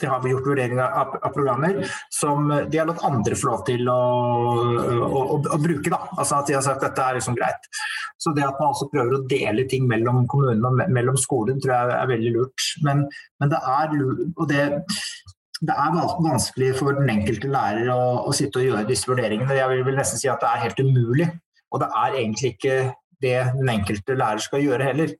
[0.01, 1.81] de har gjort vurderinger av, programmer
[2.14, 3.99] som de har latt andre få lov til å,
[5.09, 5.90] å, å, å bruke.
[5.92, 6.01] Da.
[6.16, 7.71] Altså at de har sagt at dette er liksom greit.
[8.18, 11.75] Så det at man også prøver å dele ting mellom kommunene og mellom skolen, tror
[11.77, 12.71] jeg er veldig lurt.
[12.87, 13.05] Men,
[13.38, 14.64] men det er og det,
[15.61, 19.57] det er vanskelig for den enkelte lærer å, å, sitte og gjøre disse vurderingene.
[19.59, 21.29] Jeg vil nesten si at det er helt umulig.
[21.75, 22.77] Og det er egentlig ikke
[23.23, 25.14] det den enkelte lærer skal gjøre heller.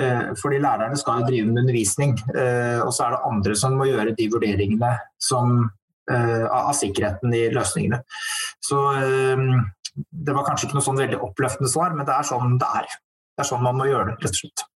[0.00, 3.76] Eh, fordi lærerne skal jo drive med undervisning, eh, og så er det andre som
[3.76, 5.70] må gjøre de vurderingene som,
[6.10, 8.00] eh, av sikkerheten i løsningene.
[8.60, 8.78] Så
[10.24, 12.86] det var kanskje ikke noe sånn veldig oppløftende svar, men det er sånn det er.
[13.36, 14.68] Det er sånn man må gjøre det, rett og slett.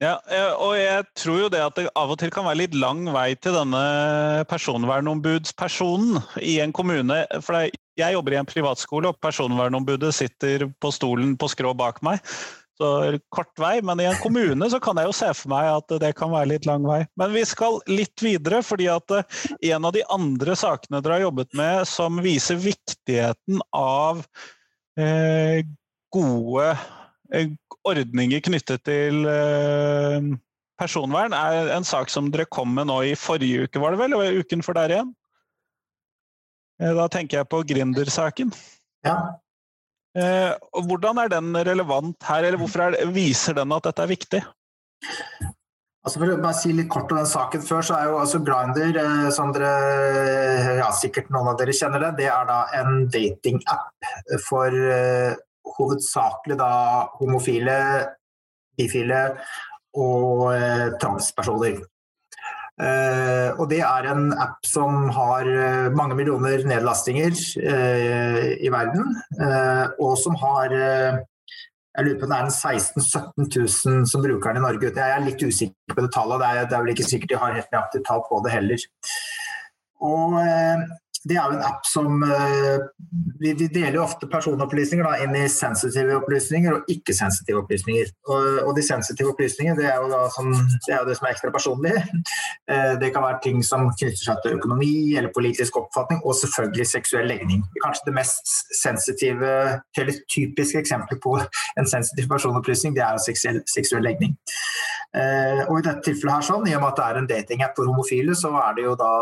[0.00, 0.18] Ja,
[0.58, 3.34] og jeg tror jo det at det av og til kan være litt lang vei
[3.34, 7.26] til denne personvernombudspersonen i en kommune.
[7.40, 12.20] For jeg jobber i en privatskole, og personvernombudet sitter på stolen på skrå bak meg.
[12.74, 12.88] Så
[13.30, 16.10] kort vei, men i en kommune så kan jeg jo se for meg at det
[16.18, 17.04] kan være litt lang vei.
[17.20, 19.36] Men vi skal litt videre, fordi at eh,
[19.70, 24.24] en av de andre sakene dere har jobbet med som viser viktigheten av
[24.98, 25.62] eh,
[26.14, 26.72] gode
[27.30, 27.54] eh,
[27.86, 30.34] ordninger knyttet til eh,
[30.80, 34.18] personvern, er en sak som dere kom med nå i forrige uke, var det vel?
[34.18, 35.14] Og uken for der igjen?
[36.82, 38.50] Eh, da tenker jeg på Grinder-saken.
[39.06, 39.18] Ja.
[40.14, 40.52] Eh,
[40.86, 44.42] hvordan er den relevant her, eller hvorfor det, viser den at dette er viktig?
[46.04, 48.42] Altså for å bare si litt kort om den saken før, så er jo altså
[48.44, 49.70] Grindr, eh, som dere
[50.78, 54.10] ja, sikkert noen av dere kjenner det, det er da en datingapp
[54.44, 55.32] for uh,
[55.78, 56.70] hovedsakelig da
[57.16, 57.78] homofile,
[58.76, 59.22] bifile
[59.96, 61.80] og uh, transpersoner.
[62.74, 67.30] Uh, og det er en app som har uh, mange millioner nedlastinger
[67.62, 69.14] uh, i verden,
[70.02, 70.74] og som har
[71.94, 74.90] jeg lurer på det er 16 000-17 000 som bruker den i Norge.
[74.90, 77.38] Jeg er litt usikker på det tallet, det er, det er vel ikke sikkert de
[77.38, 78.86] har helt nøyaktig tall på det heller.
[80.02, 80.34] Og
[81.24, 82.80] det er jo en app som uh,
[83.40, 88.10] vi, vi, deler jo ofte personopplysninger da, inn i sensitive opplysninger og ikke-sensitive opplysninger.
[88.28, 90.50] Og, og, de sensitive opplysningene det er, jo da som,
[90.84, 91.94] det er det som er ekstra personlig.
[92.68, 96.88] Uh, det kan være ting som knytter seg til økonomi eller politisk oppfatning, og selvfølgelig
[96.92, 97.64] seksuell legning.
[97.84, 99.54] Kanskje det mest sensitive,
[99.96, 101.38] eller typiske eksempelet på
[101.80, 104.36] en sensitiv personopplysning, det er seksuell, seksuell legning.
[105.14, 107.76] Uh, og i dette tilfellet her sånn, I og med at det er en datingapp
[107.78, 109.12] for homofile, så er det jo da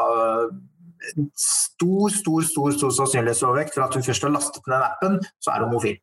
[1.34, 5.62] stor, stor, stor, stor sannsynlighetsovervekt for at hun først har lastet ned appen, så er
[5.64, 6.00] hun homofil.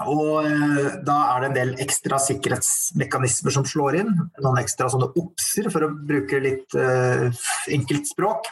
[0.00, 4.14] Og eh, Da er det en del ekstra sikkerhetsmekanismer som slår inn.
[4.40, 7.28] Noen ekstra sånne obser, for å bruke litt eh,
[7.76, 8.48] enkelt språk.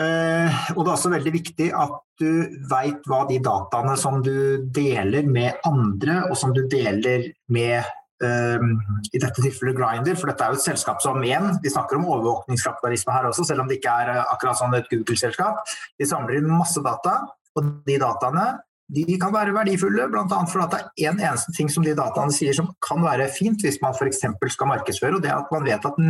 [0.00, 2.30] Eh, og Det er også veldig viktig at du
[2.70, 7.82] veit hva de dataene som du deler med andre, og som du deler med
[8.22, 12.06] i dette tilfellet Grinder, for dette er jo et selskap som igjen, vi snakker om
[12.12, 15.64] overvåkningskapitalisme her også, selv om det ikke er eh, akkurat sånn et Google-selskap.
[15.98, 17.18] De samler inn masse data,
[17.54, 18.46] og de dataene
[18.94, 20.26] de kan være verdifulle, bl.a.
[20.28, 23.78] fordi det er en eneste ting som de dataene sier som kan være fint hvis
[23.80, 24.20] man f.eks.
[24.52, 26.00] skal markedsføre, og det er at man vet at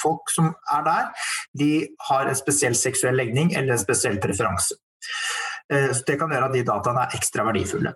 [0.00, 1.26] folk som er der,
[1.60, 1.72] de
[2.08, 4.78] har en spesiell seksuell legning eller en spesiell preferanse.
[5.68, 7.94] Eh, så Det kan gjøre at de dataene er ekstra verdifulle.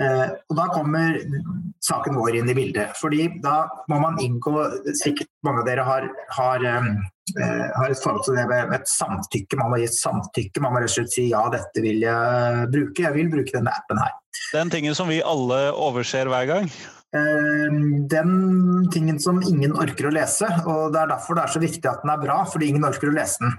[0.00, 1.18] Eh, og Da kommer
[1.84, 2.96] saken vår inn i bildet.
[2.96, 4.54] fordi Da må man inngå
[4.96, 9.58] Sikkert mange av dere har, har, eh, har et forhold til det med et samtykke.
[9.58, 10.60] Man må gi et samtykke.
[10.60, 13.04] Man må rett og slett si ja, dette vil jeg bruke.
[13.04, 14.16] Jeg vil bruke denne appen her.
[14.52, 16.72] Den tingen som vi alle overser hver gang?
[17.12, 17.68] Eh,
[18.08, 20.48] den tingen som ingen orker å lese.
[20.64, 23.10] og Det er derfor det er så viktig at den er bra, fordi ingen orker
[23.10, 23.52] å lese den.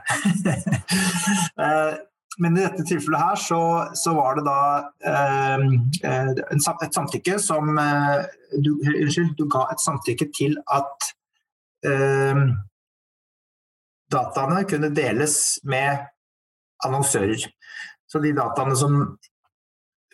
[2.41, 3.59] Men i dette tilfellet her så,
[3.97, 4.59] så var det da
[5.05, 5.65] eh,
[6.09, 8.23] eh et samtykke som eh,
[8.57, 11.09] du, Unnskyld, du ga et samtykke til at
[11.85, 12.41] eh,
[14.13, 16.07] dataene kunne deles med
[16.85, 17.45] annonsører.
[18.09, 18.97] Så de dataene som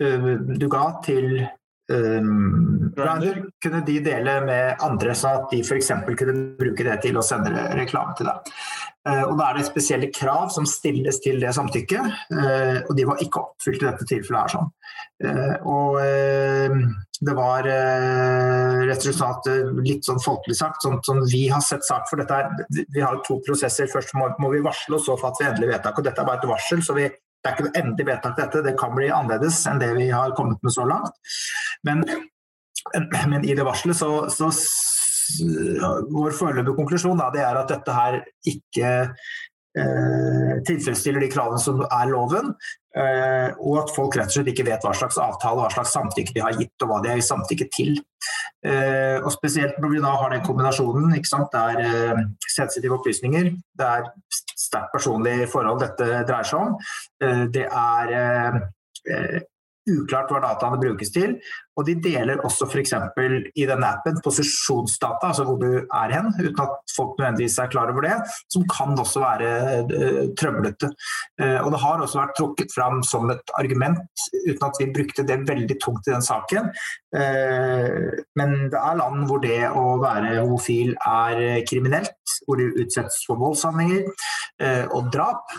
[0.02, 0.30] eh,
[0.60, 1.48] du ga til
[1.90, 5.88] Brander, kunne de dele med andre, så at de f.eks.
[6.20, 8.52] kunne bruke det til å sende reklame til deg.
[9.08, 13.06] Uh, og Da er det spesielle krav som stilles til det samtykket, uh, og de
[13.08, 14.42] var ikke oppfylt i dette tilfellet.
[14.42, 14.74] her sånn.
[15.24, 15.96] Uh, og
[17.20, 19.48] det var rett og slett
[19.84, 22.54] litt sånn folkelig sagt, sånn som vi har sett sak for dette her.
[22.72, 23.90] Vi har to prosesser.
[23.92, 26.00] Først må vi varsle, og så fatter vi endelig vedtak.
[26.00, 28.64] og Dette er bare et varsel, så vi det er ikke noe endelig vedtak, dette.
[28.66, 31.16] Det kan bli annerledes enn det vi har kommet med så langt.
[31.88, 32.04] Men,
[33.32, 34.50] men i det varselet så, så
[36.10, 38.92] vår foreløpige konklusjon da, er at dette her ikke
[39.78, 42.54] eh, tilfredsstiller de kravene som er loven.
[42.98, 46.34] Eh, og at folk rett og slett ikke vet hva slags avtale hva slags samtykke
[46.34, 48.00] de har gitt, og hva de har samtykke til.
[48.66, 51.14] Eh, og Spesielt når vi da har den kombinasjonen.
[51.14, 54.10] Det er eh, sensitive opplysninger, det er
[54.58, 56.76] sterkt personlig forhold dette dreier seg om.
[57.24, 59.40] Eh, det er eh,
[59.96, 61.38] uklart hva dataene brukes til.
[61.80, 62.94] Og de deler også f.eks.
[63.56, 67.92] i denne appen posisjonsdata, altså hvor du er hen, uten at folk nødvendigvis er klar
[67.94, 68.18] over det,
[68.52, 69.52] som kan også være
[69.88, 70.92] uh, trøblete.
[71.40, 74.02] Uh, og det har også vært trukket fram som et argument,
[74.50, 76.68] uten at vi brukte det veldig tungt i den saken.
[77.16, 83.24] Uh, men det er land hvor det å være homofil er kriminelt, hvor du utsettes
[83.28, 84.10] for voldshandlinger
[84.96, 85.52] og drap.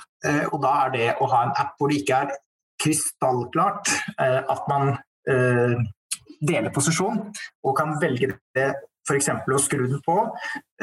[0.53, 2.33] og da er det å ha en app hvor det ikke er
[2.81, 3.91] krystallklart
[4.21, 4.95] eh, at man
[5.31, 5.81] eh,
[6.41, 8.71] deler posisjon og kan velge det
[9.11, 9.31] f.eks.
[9.33, 10.15] å skru den på,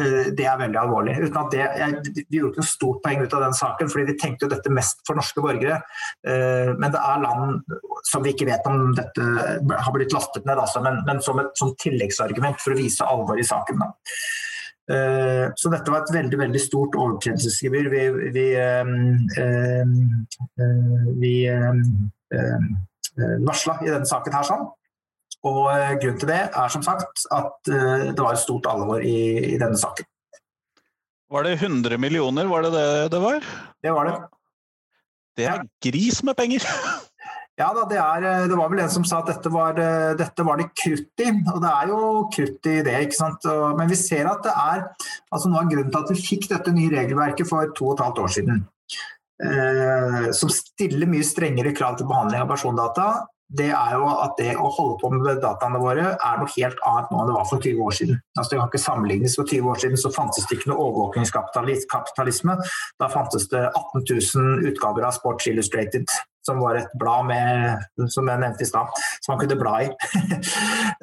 [0.02, 1.14] eh, det er veldig alvorlig.
[1.22, 4.08] Uten at det, jeg, vi gjorde ikke noe stort poeng ut av den saken, fordi
[4.10, 5.78] vi tenkte jo dette mest for norske borgere.
[6.26, 7.78] Men det er land
[8.10, 9.30] som vi ikke vet om dette
[9.70, 13.48] har blitt lastet ned, altså, men, som et som tilleggsargument for å vise alvoret i
[13.48, 13.86] saken.
[13.86, 13.94] Da.
[14.88, 18.92] Eh, så dette var et veldig veldig stort overtredelsesgebyr vi, vi, eh,
[19.44, 19.90] eh,
[21.20, 21.34] vi
[23.48, 24.46] varsla i denne saken her.
[24.48, 24.68] sånn.
[25.48, 25.68] Og
[26.02, 29.78] grunnen til det er som sagt at det var et stort alvor i, i denne
[29.80, 30.08] saken.
[31.32, 33.44] Var det 100 millioner, var det det det var?
[33.84, 34.16] Det var det.
[35.38, 36.64] Det er gris med penger!
[37.58, 40.12] Ja da, det, er, eh, det, var vel en som sa at dette var, eh,
[40.20, 41.30] dette var det krutt i.
[41.56, 42.02] Og det er jo
[42.34, 43.48] krutt i det, ikke sant.
[43.80, 44.84] Men vi ser at det er
[45.34, 48.04] altså Noe av grunnen til at vi fikk dette nye regelverket for to og et
[48.06, 48.62] halvt år siden,
[49.42, 53.10] eh, som stiller mye strengere krav til behandling av persondata,
[53.48, 57.12] det er jo at det å holde på med dataene våre er noe helt annet
[57.12, 58.18] nå enn det var for 20 år siden.
[58.36, 59.38] Altså, det kan ikke sammenlignes.
[59.40, 62.58] For 20 år siden så fantes det ikke noe overvåkingskapitalisme.
[63.00, 66.12] Da fantes det 18 000 utgaver av Sports Illustrated,
[66.48, 68.88] som var et blad med, som jeg nevnte i stad,
[69.20, 69.90] som man kunne bla i.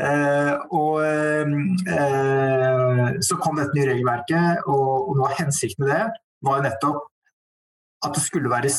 [0.01, 1.05] uh, og
[1.93, 6.05] uh, Så kom dette nye regelverket, og, noe av hensikten med det
[6.45, 7.05] var nettopp
[8.05, 8.73] at det skulle være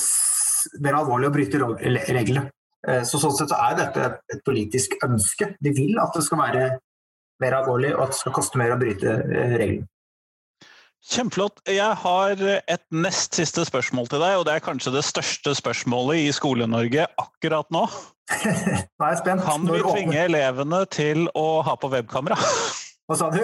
[0.84, 2.49] mer alvorlig å bryte reglene.
[2.88, 5.54] Eh, så sånn sett så er dette et politisk ønske.
[5.63, 6.65] De vil at det skal være
[7.43, 9.89] mer alvorlig, og at det skal koste mer å bryte eh, reglene.
[11.06, 11.62] Kjempeflott.
[11.70, 16.24] Jeg har et nest siste spørsmål til deg, og det er kanskje det største spørsmålet
[16.24, 17.84] i Skole-Norge akkurat nå.
[18.98, 19.46] nå er jeg spent.
[19.46, 22.38] Kan vi tvinge elevene til å ha på webkamera?
[23.06, 23.41] Hva sa du?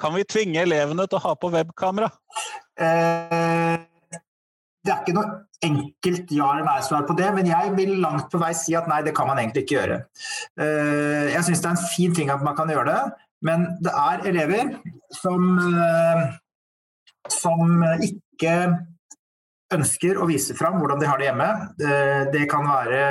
[0.00, 2.08] Kan vi tvinge elevene til å ha på webkamera?
[2.78, 3.80] Eh,
[4.86, 8.38] det er ikke noe enkelt ja eller nei-svar på det, men jeg vil langt på
[8.40, 9.98] vei si at nei, det kan man egentlig ikke gjøre.
[10.62, 13.92] Eh, jeg syns det er en fin ting at man kan gjøre det, men det
[13.98, 14.72] er elever
[15.18, 16.22] som, eh,
[17.28, 18.54] som ikke
[19.74, 21.50] ønsker å vise fram hvordan de har det hjemme.
[21.82, 23.02] Eh, det kan være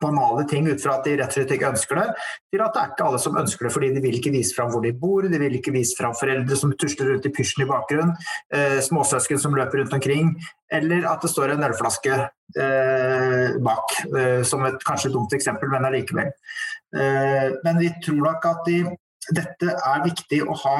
[0.00, 2.06] banale ting ut fra at de rett og slett ikke ønsker det,
[2.52, 4.70] til at det er ikke alle som ønsker det fordi de vil ikke vise fram
[4.72, 7.68] hvor de bor, de vil ikke vise fram foreldre som tusler rundt i pysjen i
[7.70, 8.14] bakgrunnen,
[8.54, 10.34] eh, småsøsken som løper rundt omkring,
[10.72, 15.88] eller at det står en ølflaske eh, bak, eh, som et kanskje dumt eksempel, men
[15.88, 16.30] allikevel.
[16.94, 18.82] Eh, men vi tror nok at de,
[19.32, 20.78] dette er viktig å ha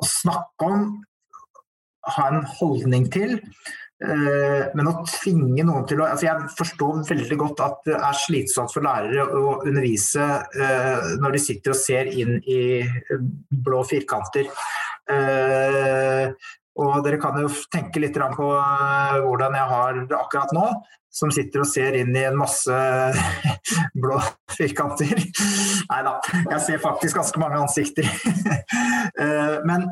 [0.00, 0.88] å snakke om,
[2.16, 3.38] ha en holdning til.
[4.00, 8.16] Eh, men å tvinge noen til å altså Jeg forstår veldig godt at det er
[8.16, 10.24] slitsomt for lærere å undervise
[10.56, 13.26] eh, når de sitter og ser inn i eh,
[13.66, 14.48] blå firkanter.
[16.80, 20.66] Og dere kan jo tenke litt på hvordan jeg har det akkurat nå,
[21.10, 22.74] som sitter og ser inn i en masse
[24.02, 24.20] blå
[24.54, 25.18] firkanter.
[25.90, 26.18] Nei da,
[26.54, 28.06] jeg ser faktisk ganske mange ansikter.
[29.68, 29.90] Men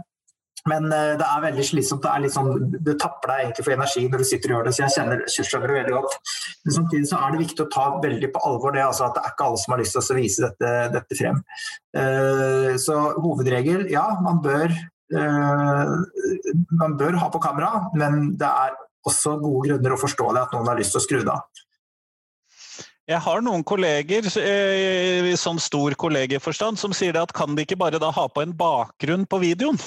[0.68, 2.02] men eh, det er veldig slitsomt.
[2.04, 2.50] Det, er litt sånn,
[2.84, 4.74] det tapper deg egentlig for energi når du sitter og gjør det.
[4.76, 6.34] Så jeg kjenner, skjønner det veldig godt.
[6.66, 9.24] Men samtidig så er det viktig å ta veldig på alvor det altså at det
[9.24, 11.40] er ikke alle som har lyst til å vise dette, dette frem.
[12.84, 14.74] Så hovedregel, ja, man bør,
[15.10, 18.74] man bør ha på kamera, men det er
[19.08, 21.64] også gode grunner å forstå det at noen har lyst til å skru det av.
[23.08, 28.00] Jeg har noen kolleger i sånn stor kollegieforstand som sier at kan de ikke bare
[28.02, 29.80] da ha på en bakgrunn på videoen?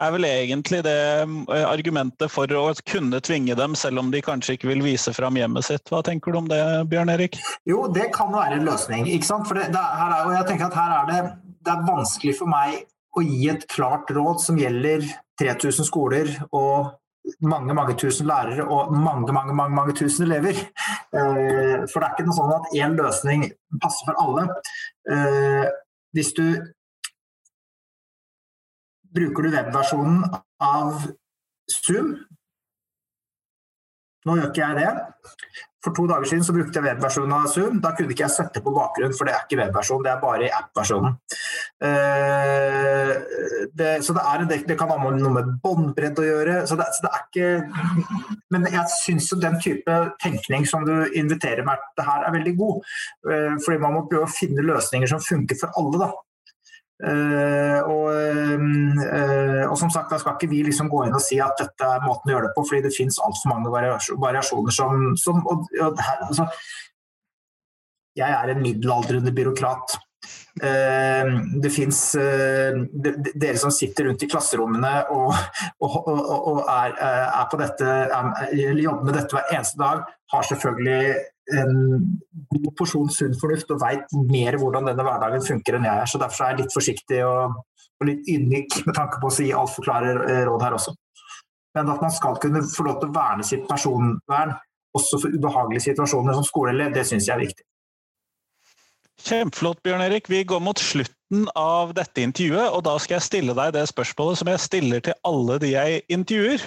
[0.00, 4.56] er vel egentlig det eh, argumentet for å kunne tvinge dem, selv om de kanskje
[4.56, 5.84] ikke vil vise fram hjemmet sitt.
[5.92, 6.60] Hva tenker du om det,
[6.90, 7.36] Bjørn Erik?
[7.68, 9.08] Jo, det kan være en løsning.
[9.10, 9.48] ikke sant?
[9.48, 11.20] For det, det, her er, og jeg tenker at her er det,
[11.60, 12.80] det er vanskelig for meg
[13.16, 15.04] å gi et klart råd som gjelder
[15.40, 16.96] 3000 skoler og
[17.44, 20.56] mange mange tusen lærere og mange mange, mange, mange tusen elever.
[20.56, 23.46] Eh, for det er ikke noe sånn at én løsning
[23.82, 24.46] passer for alle.
[25.10, 25.66] Eh,
[26.16, 26.46] hvis du
[29.14, 30.24] bruker du webversjonen
[30.62, 31.06] av
[31.70, 32.14] Zoom.
[34.26, 34.90] Nå gjør ikke jeg det.
[35.84, 37.78] For to dager siden så brukte jeg webversjonen av Zoom.
[37.80, 40.50] Da kunne ikke jeg sette på bakgrunn, for det er ikke webversjonen, det er bare
[40.58, 41.16] app-versjonen.
[41.80, 43.14] Uh,
[44.04, 46.58] så det, er, det, det kan ha noe med båndbredd å gjøre.
[46.68, 47.48] Så det, så det er ikke
[48.52, 52.56] Men jeg syns jo den type tenkning som du inviterer meg til her, er veldig
[52.60, 52.90] god.
[53.24, 56.12] Uh, fordi man må prøve å finne løsninger som funker for alle, da.
[57.00, 61.38] Uh, og, uh, og, som sagt, da skal ikke vi liksom gå inn og si
[61.40, 65.06] at dette er måten å gjøre det på, fordi det finnes altfor mange variasjoner som,
[65.16, 66.48] som og, og altså,
[68.20, 69.96] Jeg er en middelaldrende byråkrat.
[70.60, 77.96] Uh, det fins de, Dere som sitter rundt i klasserommene og er, er, på dette,
[78.12, 81.14] er, jobber med dette hver eneste dag, har selvfølgelig
[81.56, 81.74] en
[82.50, 86.10] god porsjon sunn fornuft og veit mer hvordan denne hverdagen funker enn jeg er.
[86.10, 87.60] Så derfor er jeg litt forsiktig og,
[88.00, 90.96] og litt ydmyk med tanke på å si altfor klare eh, råd her også.
[91.78, 94.56] Men at man skal kunne få lov til å verne sitt personvern
[94.96, 97.66] også for ubehagelige situasjoner som skoleelev, det syns jeg er viktig.
[99.20, 100.30] Kjempeflott, Bjørn Erik.
[100.32, 104.40] Vi går mot slutten av dette intervjuet, og da skal jeg stille deg det spørsmålet
[104.40, 106.64] som jeg stiller til alle de jeg intervjuer.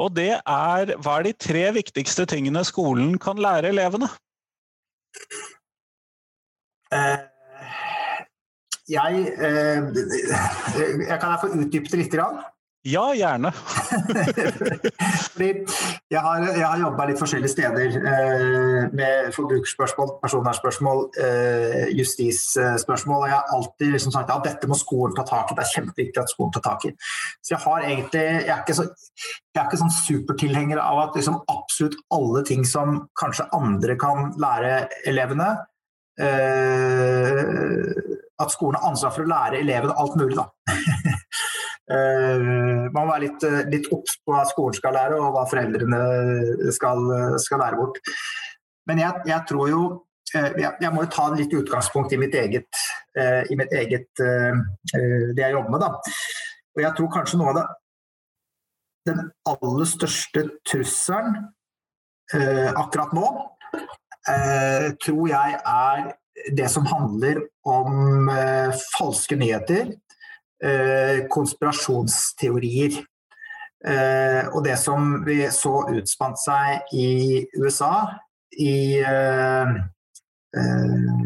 [0.00, 4.08] Og det er hva er de tre viktigste tingene skolen kan lære elevene?
[6.92, 7.18] Eh,
[8.88, 9.80] jeg, eh,
[11.08, 12.12] jeg Kan jeg få utdype det litt?
[12.12, 12.40] Grann?
[12.82, 13.52] Ja, gjerne.
[15.32, 15.48] Fordi
[16.10, 23.20] jeg har, jeg har jobba litt forskjellige steder eh, med forbrukerspørsmål, personvernspørsmål, eh, justisspørsmål.
[23.20, 25.58] Og jeg har alltid liksom sagt at dette må skolen ta tak i.
[25.60, 26.92] Det er kjempeviktig at skolen tar tak i.
[27.38, 28.88] Så jeg har egentlig Jeg er ikke, så,
[29.54, 34.32] jeg er ikke sånn supertilhenger av at liksom absolutt alle ting som kanskje andre kan
[34.42, 35.52] lære elevene
[36.18, 37.92] eh,
[38.42, 40.50] At skolen har ansvar for å lære elevene alt mulig, da.
[41.92, 42.42] Eh,
[42.92, 46.72] man må være litt, eh, litt obs på hva skolen skal lære, og hva foreldrene
[46.72, 47.04] skal,
[47.42, 48.00] skal lære bort.
[48.88, 49.82] Men jeg, jeg tror jo
[50.34, 52.82] eh, jeg, må jo ta litt utgangspunkt i mitt eget,
[53.52, 55.82] i mitt eget det jeg jobber med.
[55.82, 55.90] Da.
[56.72, 57.68] Og jeg tror kanskje noe av det
[59.02, 59.18] Den
[59.50, 61.34] aller største trusselen
[62.78, 63.26] akkurat nå,
[65.02, 66.04] tror jeg er
[66.54, 68.30] det som handler om
[68.94, 70.01] falske nyheter Eh,
[71.32, 73.00] konspirasjonsteorier.
[73.82, 78.12] Eh, og det som vi så utspant seg i USA
[78.62, 79.72] i eh,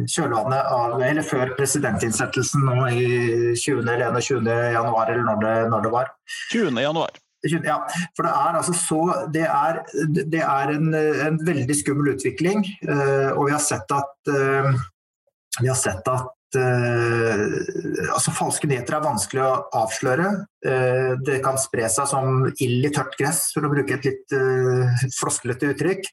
[0.07, 3.07] kjølvannet av Eller før presidentinnsettelsen nå i
[3.59, 3.83] 20.
[3.83, 4.49] eller 21.
[4.73, 6.13] januar, eller når det, når det var.
[6.55, 6.81] 20.
[6.87, 7.23] januar.
[7.47, 7.77] Ja,
[8.17, 9.01] for det er altså så
[9.35, 9.83] Det er,
[10.17, 12.65] det er en, en, veldig skummel utvikling.
[13.37, 14.33] og vi har sett at
[15.61, 19.51] vi har sett at altså Falske nyheter er vanskelig å
[19.83, 20.29] avsløre.
[20.67, 24.37] Uh, det kan spre seg som ild i tørt gress, for å bruke et litt
[24.37, 26.09] eh, flosklete uttrykk.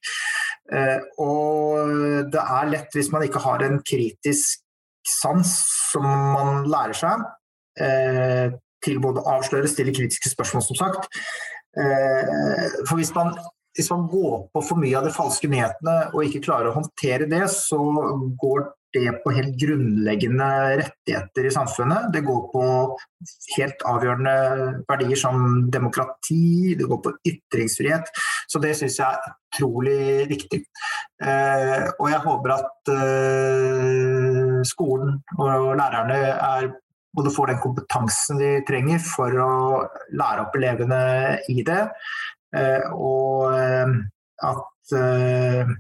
[1.22, 4.64] og det er lett, hvis man ikke har en kritisk
[5.20, 5.50] sans
[5.92, 7.26] som man lærer seg,
[8.84, 11.10] til både å avsløre, stille kritiske spørsmål, som sagt.
[12.88, 13.36] for hvis man
[13.76, 17.28] hvis man går på for mye av de falske nyhetene og ikke klarer å håndtere
[17.30, 17.80] det, så
[18.42, 20.50] går det på helt grunnleggende
[20.82, 22.10] rettigheter i samfunnet.
[22.14, 22.66] Det går på
[23.58, 24.36] helt avgjørende
[24.90, 28.12] verdier som demokrati, det går på ytringsfrihet.
[28.48, 30.62] Så det syns jeg er utrolig viktig.
[31.24, 36.72] Eh, og jeg håper at eh, skolen og lærerne er
[37.14, 39.54] både får den kompetansen de trenger for å
[40.18, 41.02] lære opp elevene
[41.54, 41.84] i det.
[42.58, 43.94] Eh, og eh,
[44.50, 45.74] at eh,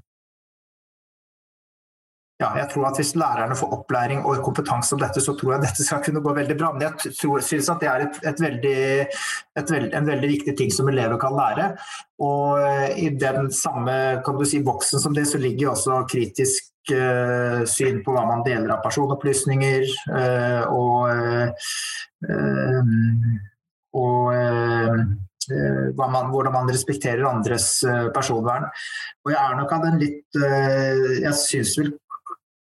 [2.43, 5.63] ja, jeg tror at Hvis lærerne får opplæring og kompetanse om dette, så tror jeg
[5.63, 6.71] dette skal kunne gå veldig bra.
[6.73, 8.81] Men jeg tror, synes at det er et, et veldig,
[9.61, 11.71] et veld, en veldig viktig ting som elever kan lære.
[12.23, 16.69] Og eh, I den samme kan du si, boksen som det, så ligger også kritisk
[16.91, 19.87] uh, syn på hva man deler av personopplysninger.
[20.11, 21.09] Uh, og,
[23.93, 24.21] og
[25.99, 27.67] man, hvordan man respekterer andres
[28.15, 28.69] personvern.
[29.25, 31.91] Og jeg er nok av den litt Jeg syns vel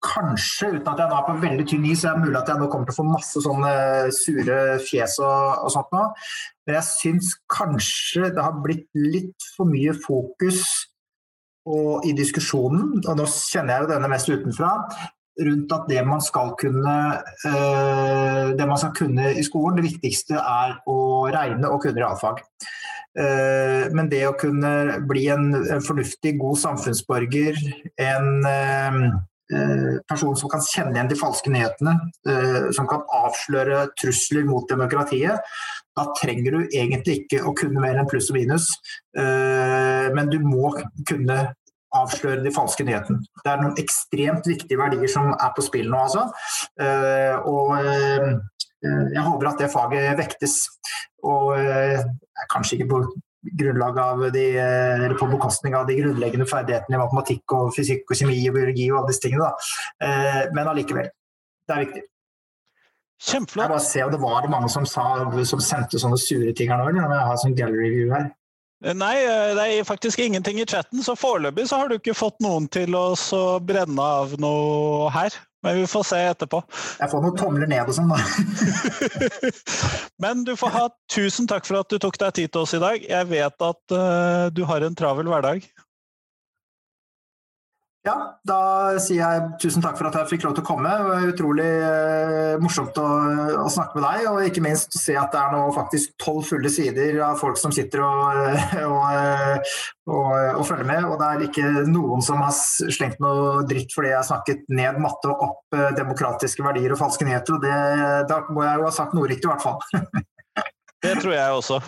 [0.07, 2.61] kanskje, uten at jeg nå er på veldig tynn is, er det mulig at jeg
[2.61, 3.73] nå kommer til å få masse sånne
[4.15, 6.05] sure fjes og, og sånt nå.
[6.67, 10.63] Men jeg syns kanskje det har blitt litt for mye fokus
[11.67, 14.73] og, i diskusjonen, og nå kjenner jeg jo denne mest utenfra,
[15.47, 16.95] rundt at det man skal kunne
[17.45, 20.99] øh, det man skal kunne i skolen, det viktigste er å
[21.33, 22.41] regne og kunne realfag.
[23.17, 25.47] Uh, men det å kunne bli en,
[25.81, 27.57] fornuftig, god samfunnsborger,
[27.97, 28.27] en
[29.53, 31.93] eh, person som kan kjenne igjen de falske nyhetene,
[32.29, 35.53] eh, som kan avsløre trusler mot demokratiet,
[35.97, 38.69] da trenger du egentlig ikke å kunne mer enn pluss og minus,
[39.17, 40.73] eh, men du må
[41.07, 41.39] kunne
[41.97, 43.23] avsløre de falske nyhetene.
[43.43, 46.27] Det er noen ekstremt viktige verdier som er på spill nå, altså.
[47.47, 47.71] Og
[48.83, 50.57] jeg håper at det faget vektes.
[51.25, 51.55] Og
[52.51, 52.99] kanskje ikke på
[53.59, 58.19] grunnlag av de, eller på bekostning av de grunnleggende ferdighetene i matematikk og fysikk og
[58.19, 59.47] kjemi og biologi og alle disse tingene.
[59.47, 60.51] Da.
[60.55, 61.11] Men allikevel.
[61.67, 62.03] Det er viktig.
[63.27, 63.63] Kjempeflott.
[63.63, 65.05] Jeg bare ser, Det var mange som, sa,
[65.49, 66.91] som sendte sånne sure ting her nå.
[66.93, 68.29] Jeg har sånn gallery view her.
[68.93, 69.15] Nei,
[69.57, 72.93] det er faktisk ingenting i chatten, så foreløpig så har du ikke fått noen til
[72.93, 73.15] å
[73.65, 75.33] brenne av noe her.
[75.65, 76.61] Men vi får se etterpå.
[76.99, 78.19] Jeg får noen tomler ned og sånn, da.
[80.23, 82.81] Men du får ha tusen takk for at du tok deg tid til oss i
[82.83, 83.01] dag.
[83.01, 85.65] Jeg vet at uh, du har en travel hverdag.
[88.07, 88.13] Ja,
[88.47, 88.59] da
[89.03, 90.91] sier jeg tusen takk for at jeg fikk lov til å komme.
[90.95, 93.07] Det var utrolig uh, morsomt å,
[93.65, 96.45] å, snakke med deg, og ikke minst å se at det er nå faktisk tolv
[96.47, 98.53] fulle sider av folk som sitter og,
[98.93, 99.73] og,
[100.07, 101.09] og, og, følger med.
[101.09, 105.01] Og det er ikke noen som har slengt noe dritt fordi jeg har snakket ned
[105.03, 107.57] matte og opp uh, demokratiske verdier og falske nyheter.
[107.57, 107.75] og det,
[108.31, 110.23] Da må jeg jo ha sagt noe riktig, i hvert fall.
[111.03, 111.81] det tror jeg også.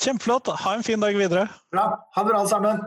[0.00, 0.48] Kjempeflott.
[0.64, 1.44] Ha en fin dag videre.
[1.74, 1.90] Bra.
[2.16, 2.80] Ha det bra, alle sammen.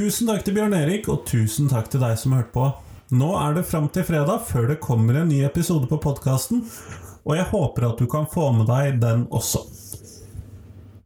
[0.00, 2.62] Tusen takk til Bjørn Erik, og tusen takk til deg som hørte på.
[3.20, 6.62] Nå er det fram til fredag før det kommer en ny episode på podkasten,
[7.20, 9.60] og jeg håper at du kan få med deg den også.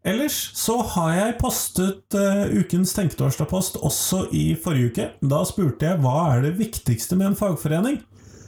[0.07, 5.09] Ellers så har jeg postet uh, ukens Tenketorsdag-post også i forrige uke.
[5.27, 7.99] Da spurte jeg hva er det viktigste med en fagforening?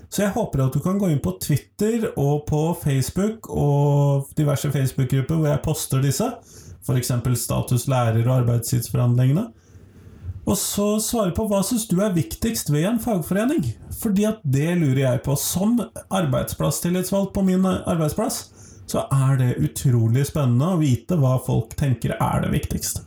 [0.07, 4.71] Så jeg håper at du kan gå inn på Twitter og på Facebook og diverse
[4.71, 6.31] Facebook-grupper hvor jeg poster disse,
[6.87, 7.15] f.eks.
[7.35, 9.49] Status lærer og arbeidstidsforhandlingene.
[10.47, 13.65] Og så svare på hva syns du er viktigst ved en fagforening?
[13.99, 15.35] Fordi at det lurer jeg på.
[15.41, 15.81] Som
[16.15, 18.45] arbeidsplasstillitsvalgt på min arbeidsplass,
[18.87, 23.03] så er det utrolig spennende å vite hva folk tenker er det viktigste.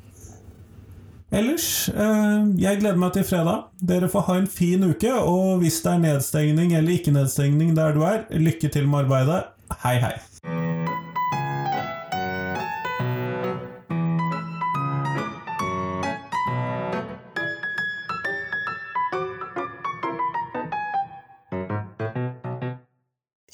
[1.31, 3.69] Ellers, eh, jeg gleder meg til fredag.
[3.79, 7.93] Dere får ha en fin uke, og hvis det er nedstengning eller ikke nedstengning der
[7.95, 9.43] du er, lykke til med arbeidet.
[9.85, 10.15] Hei, hei.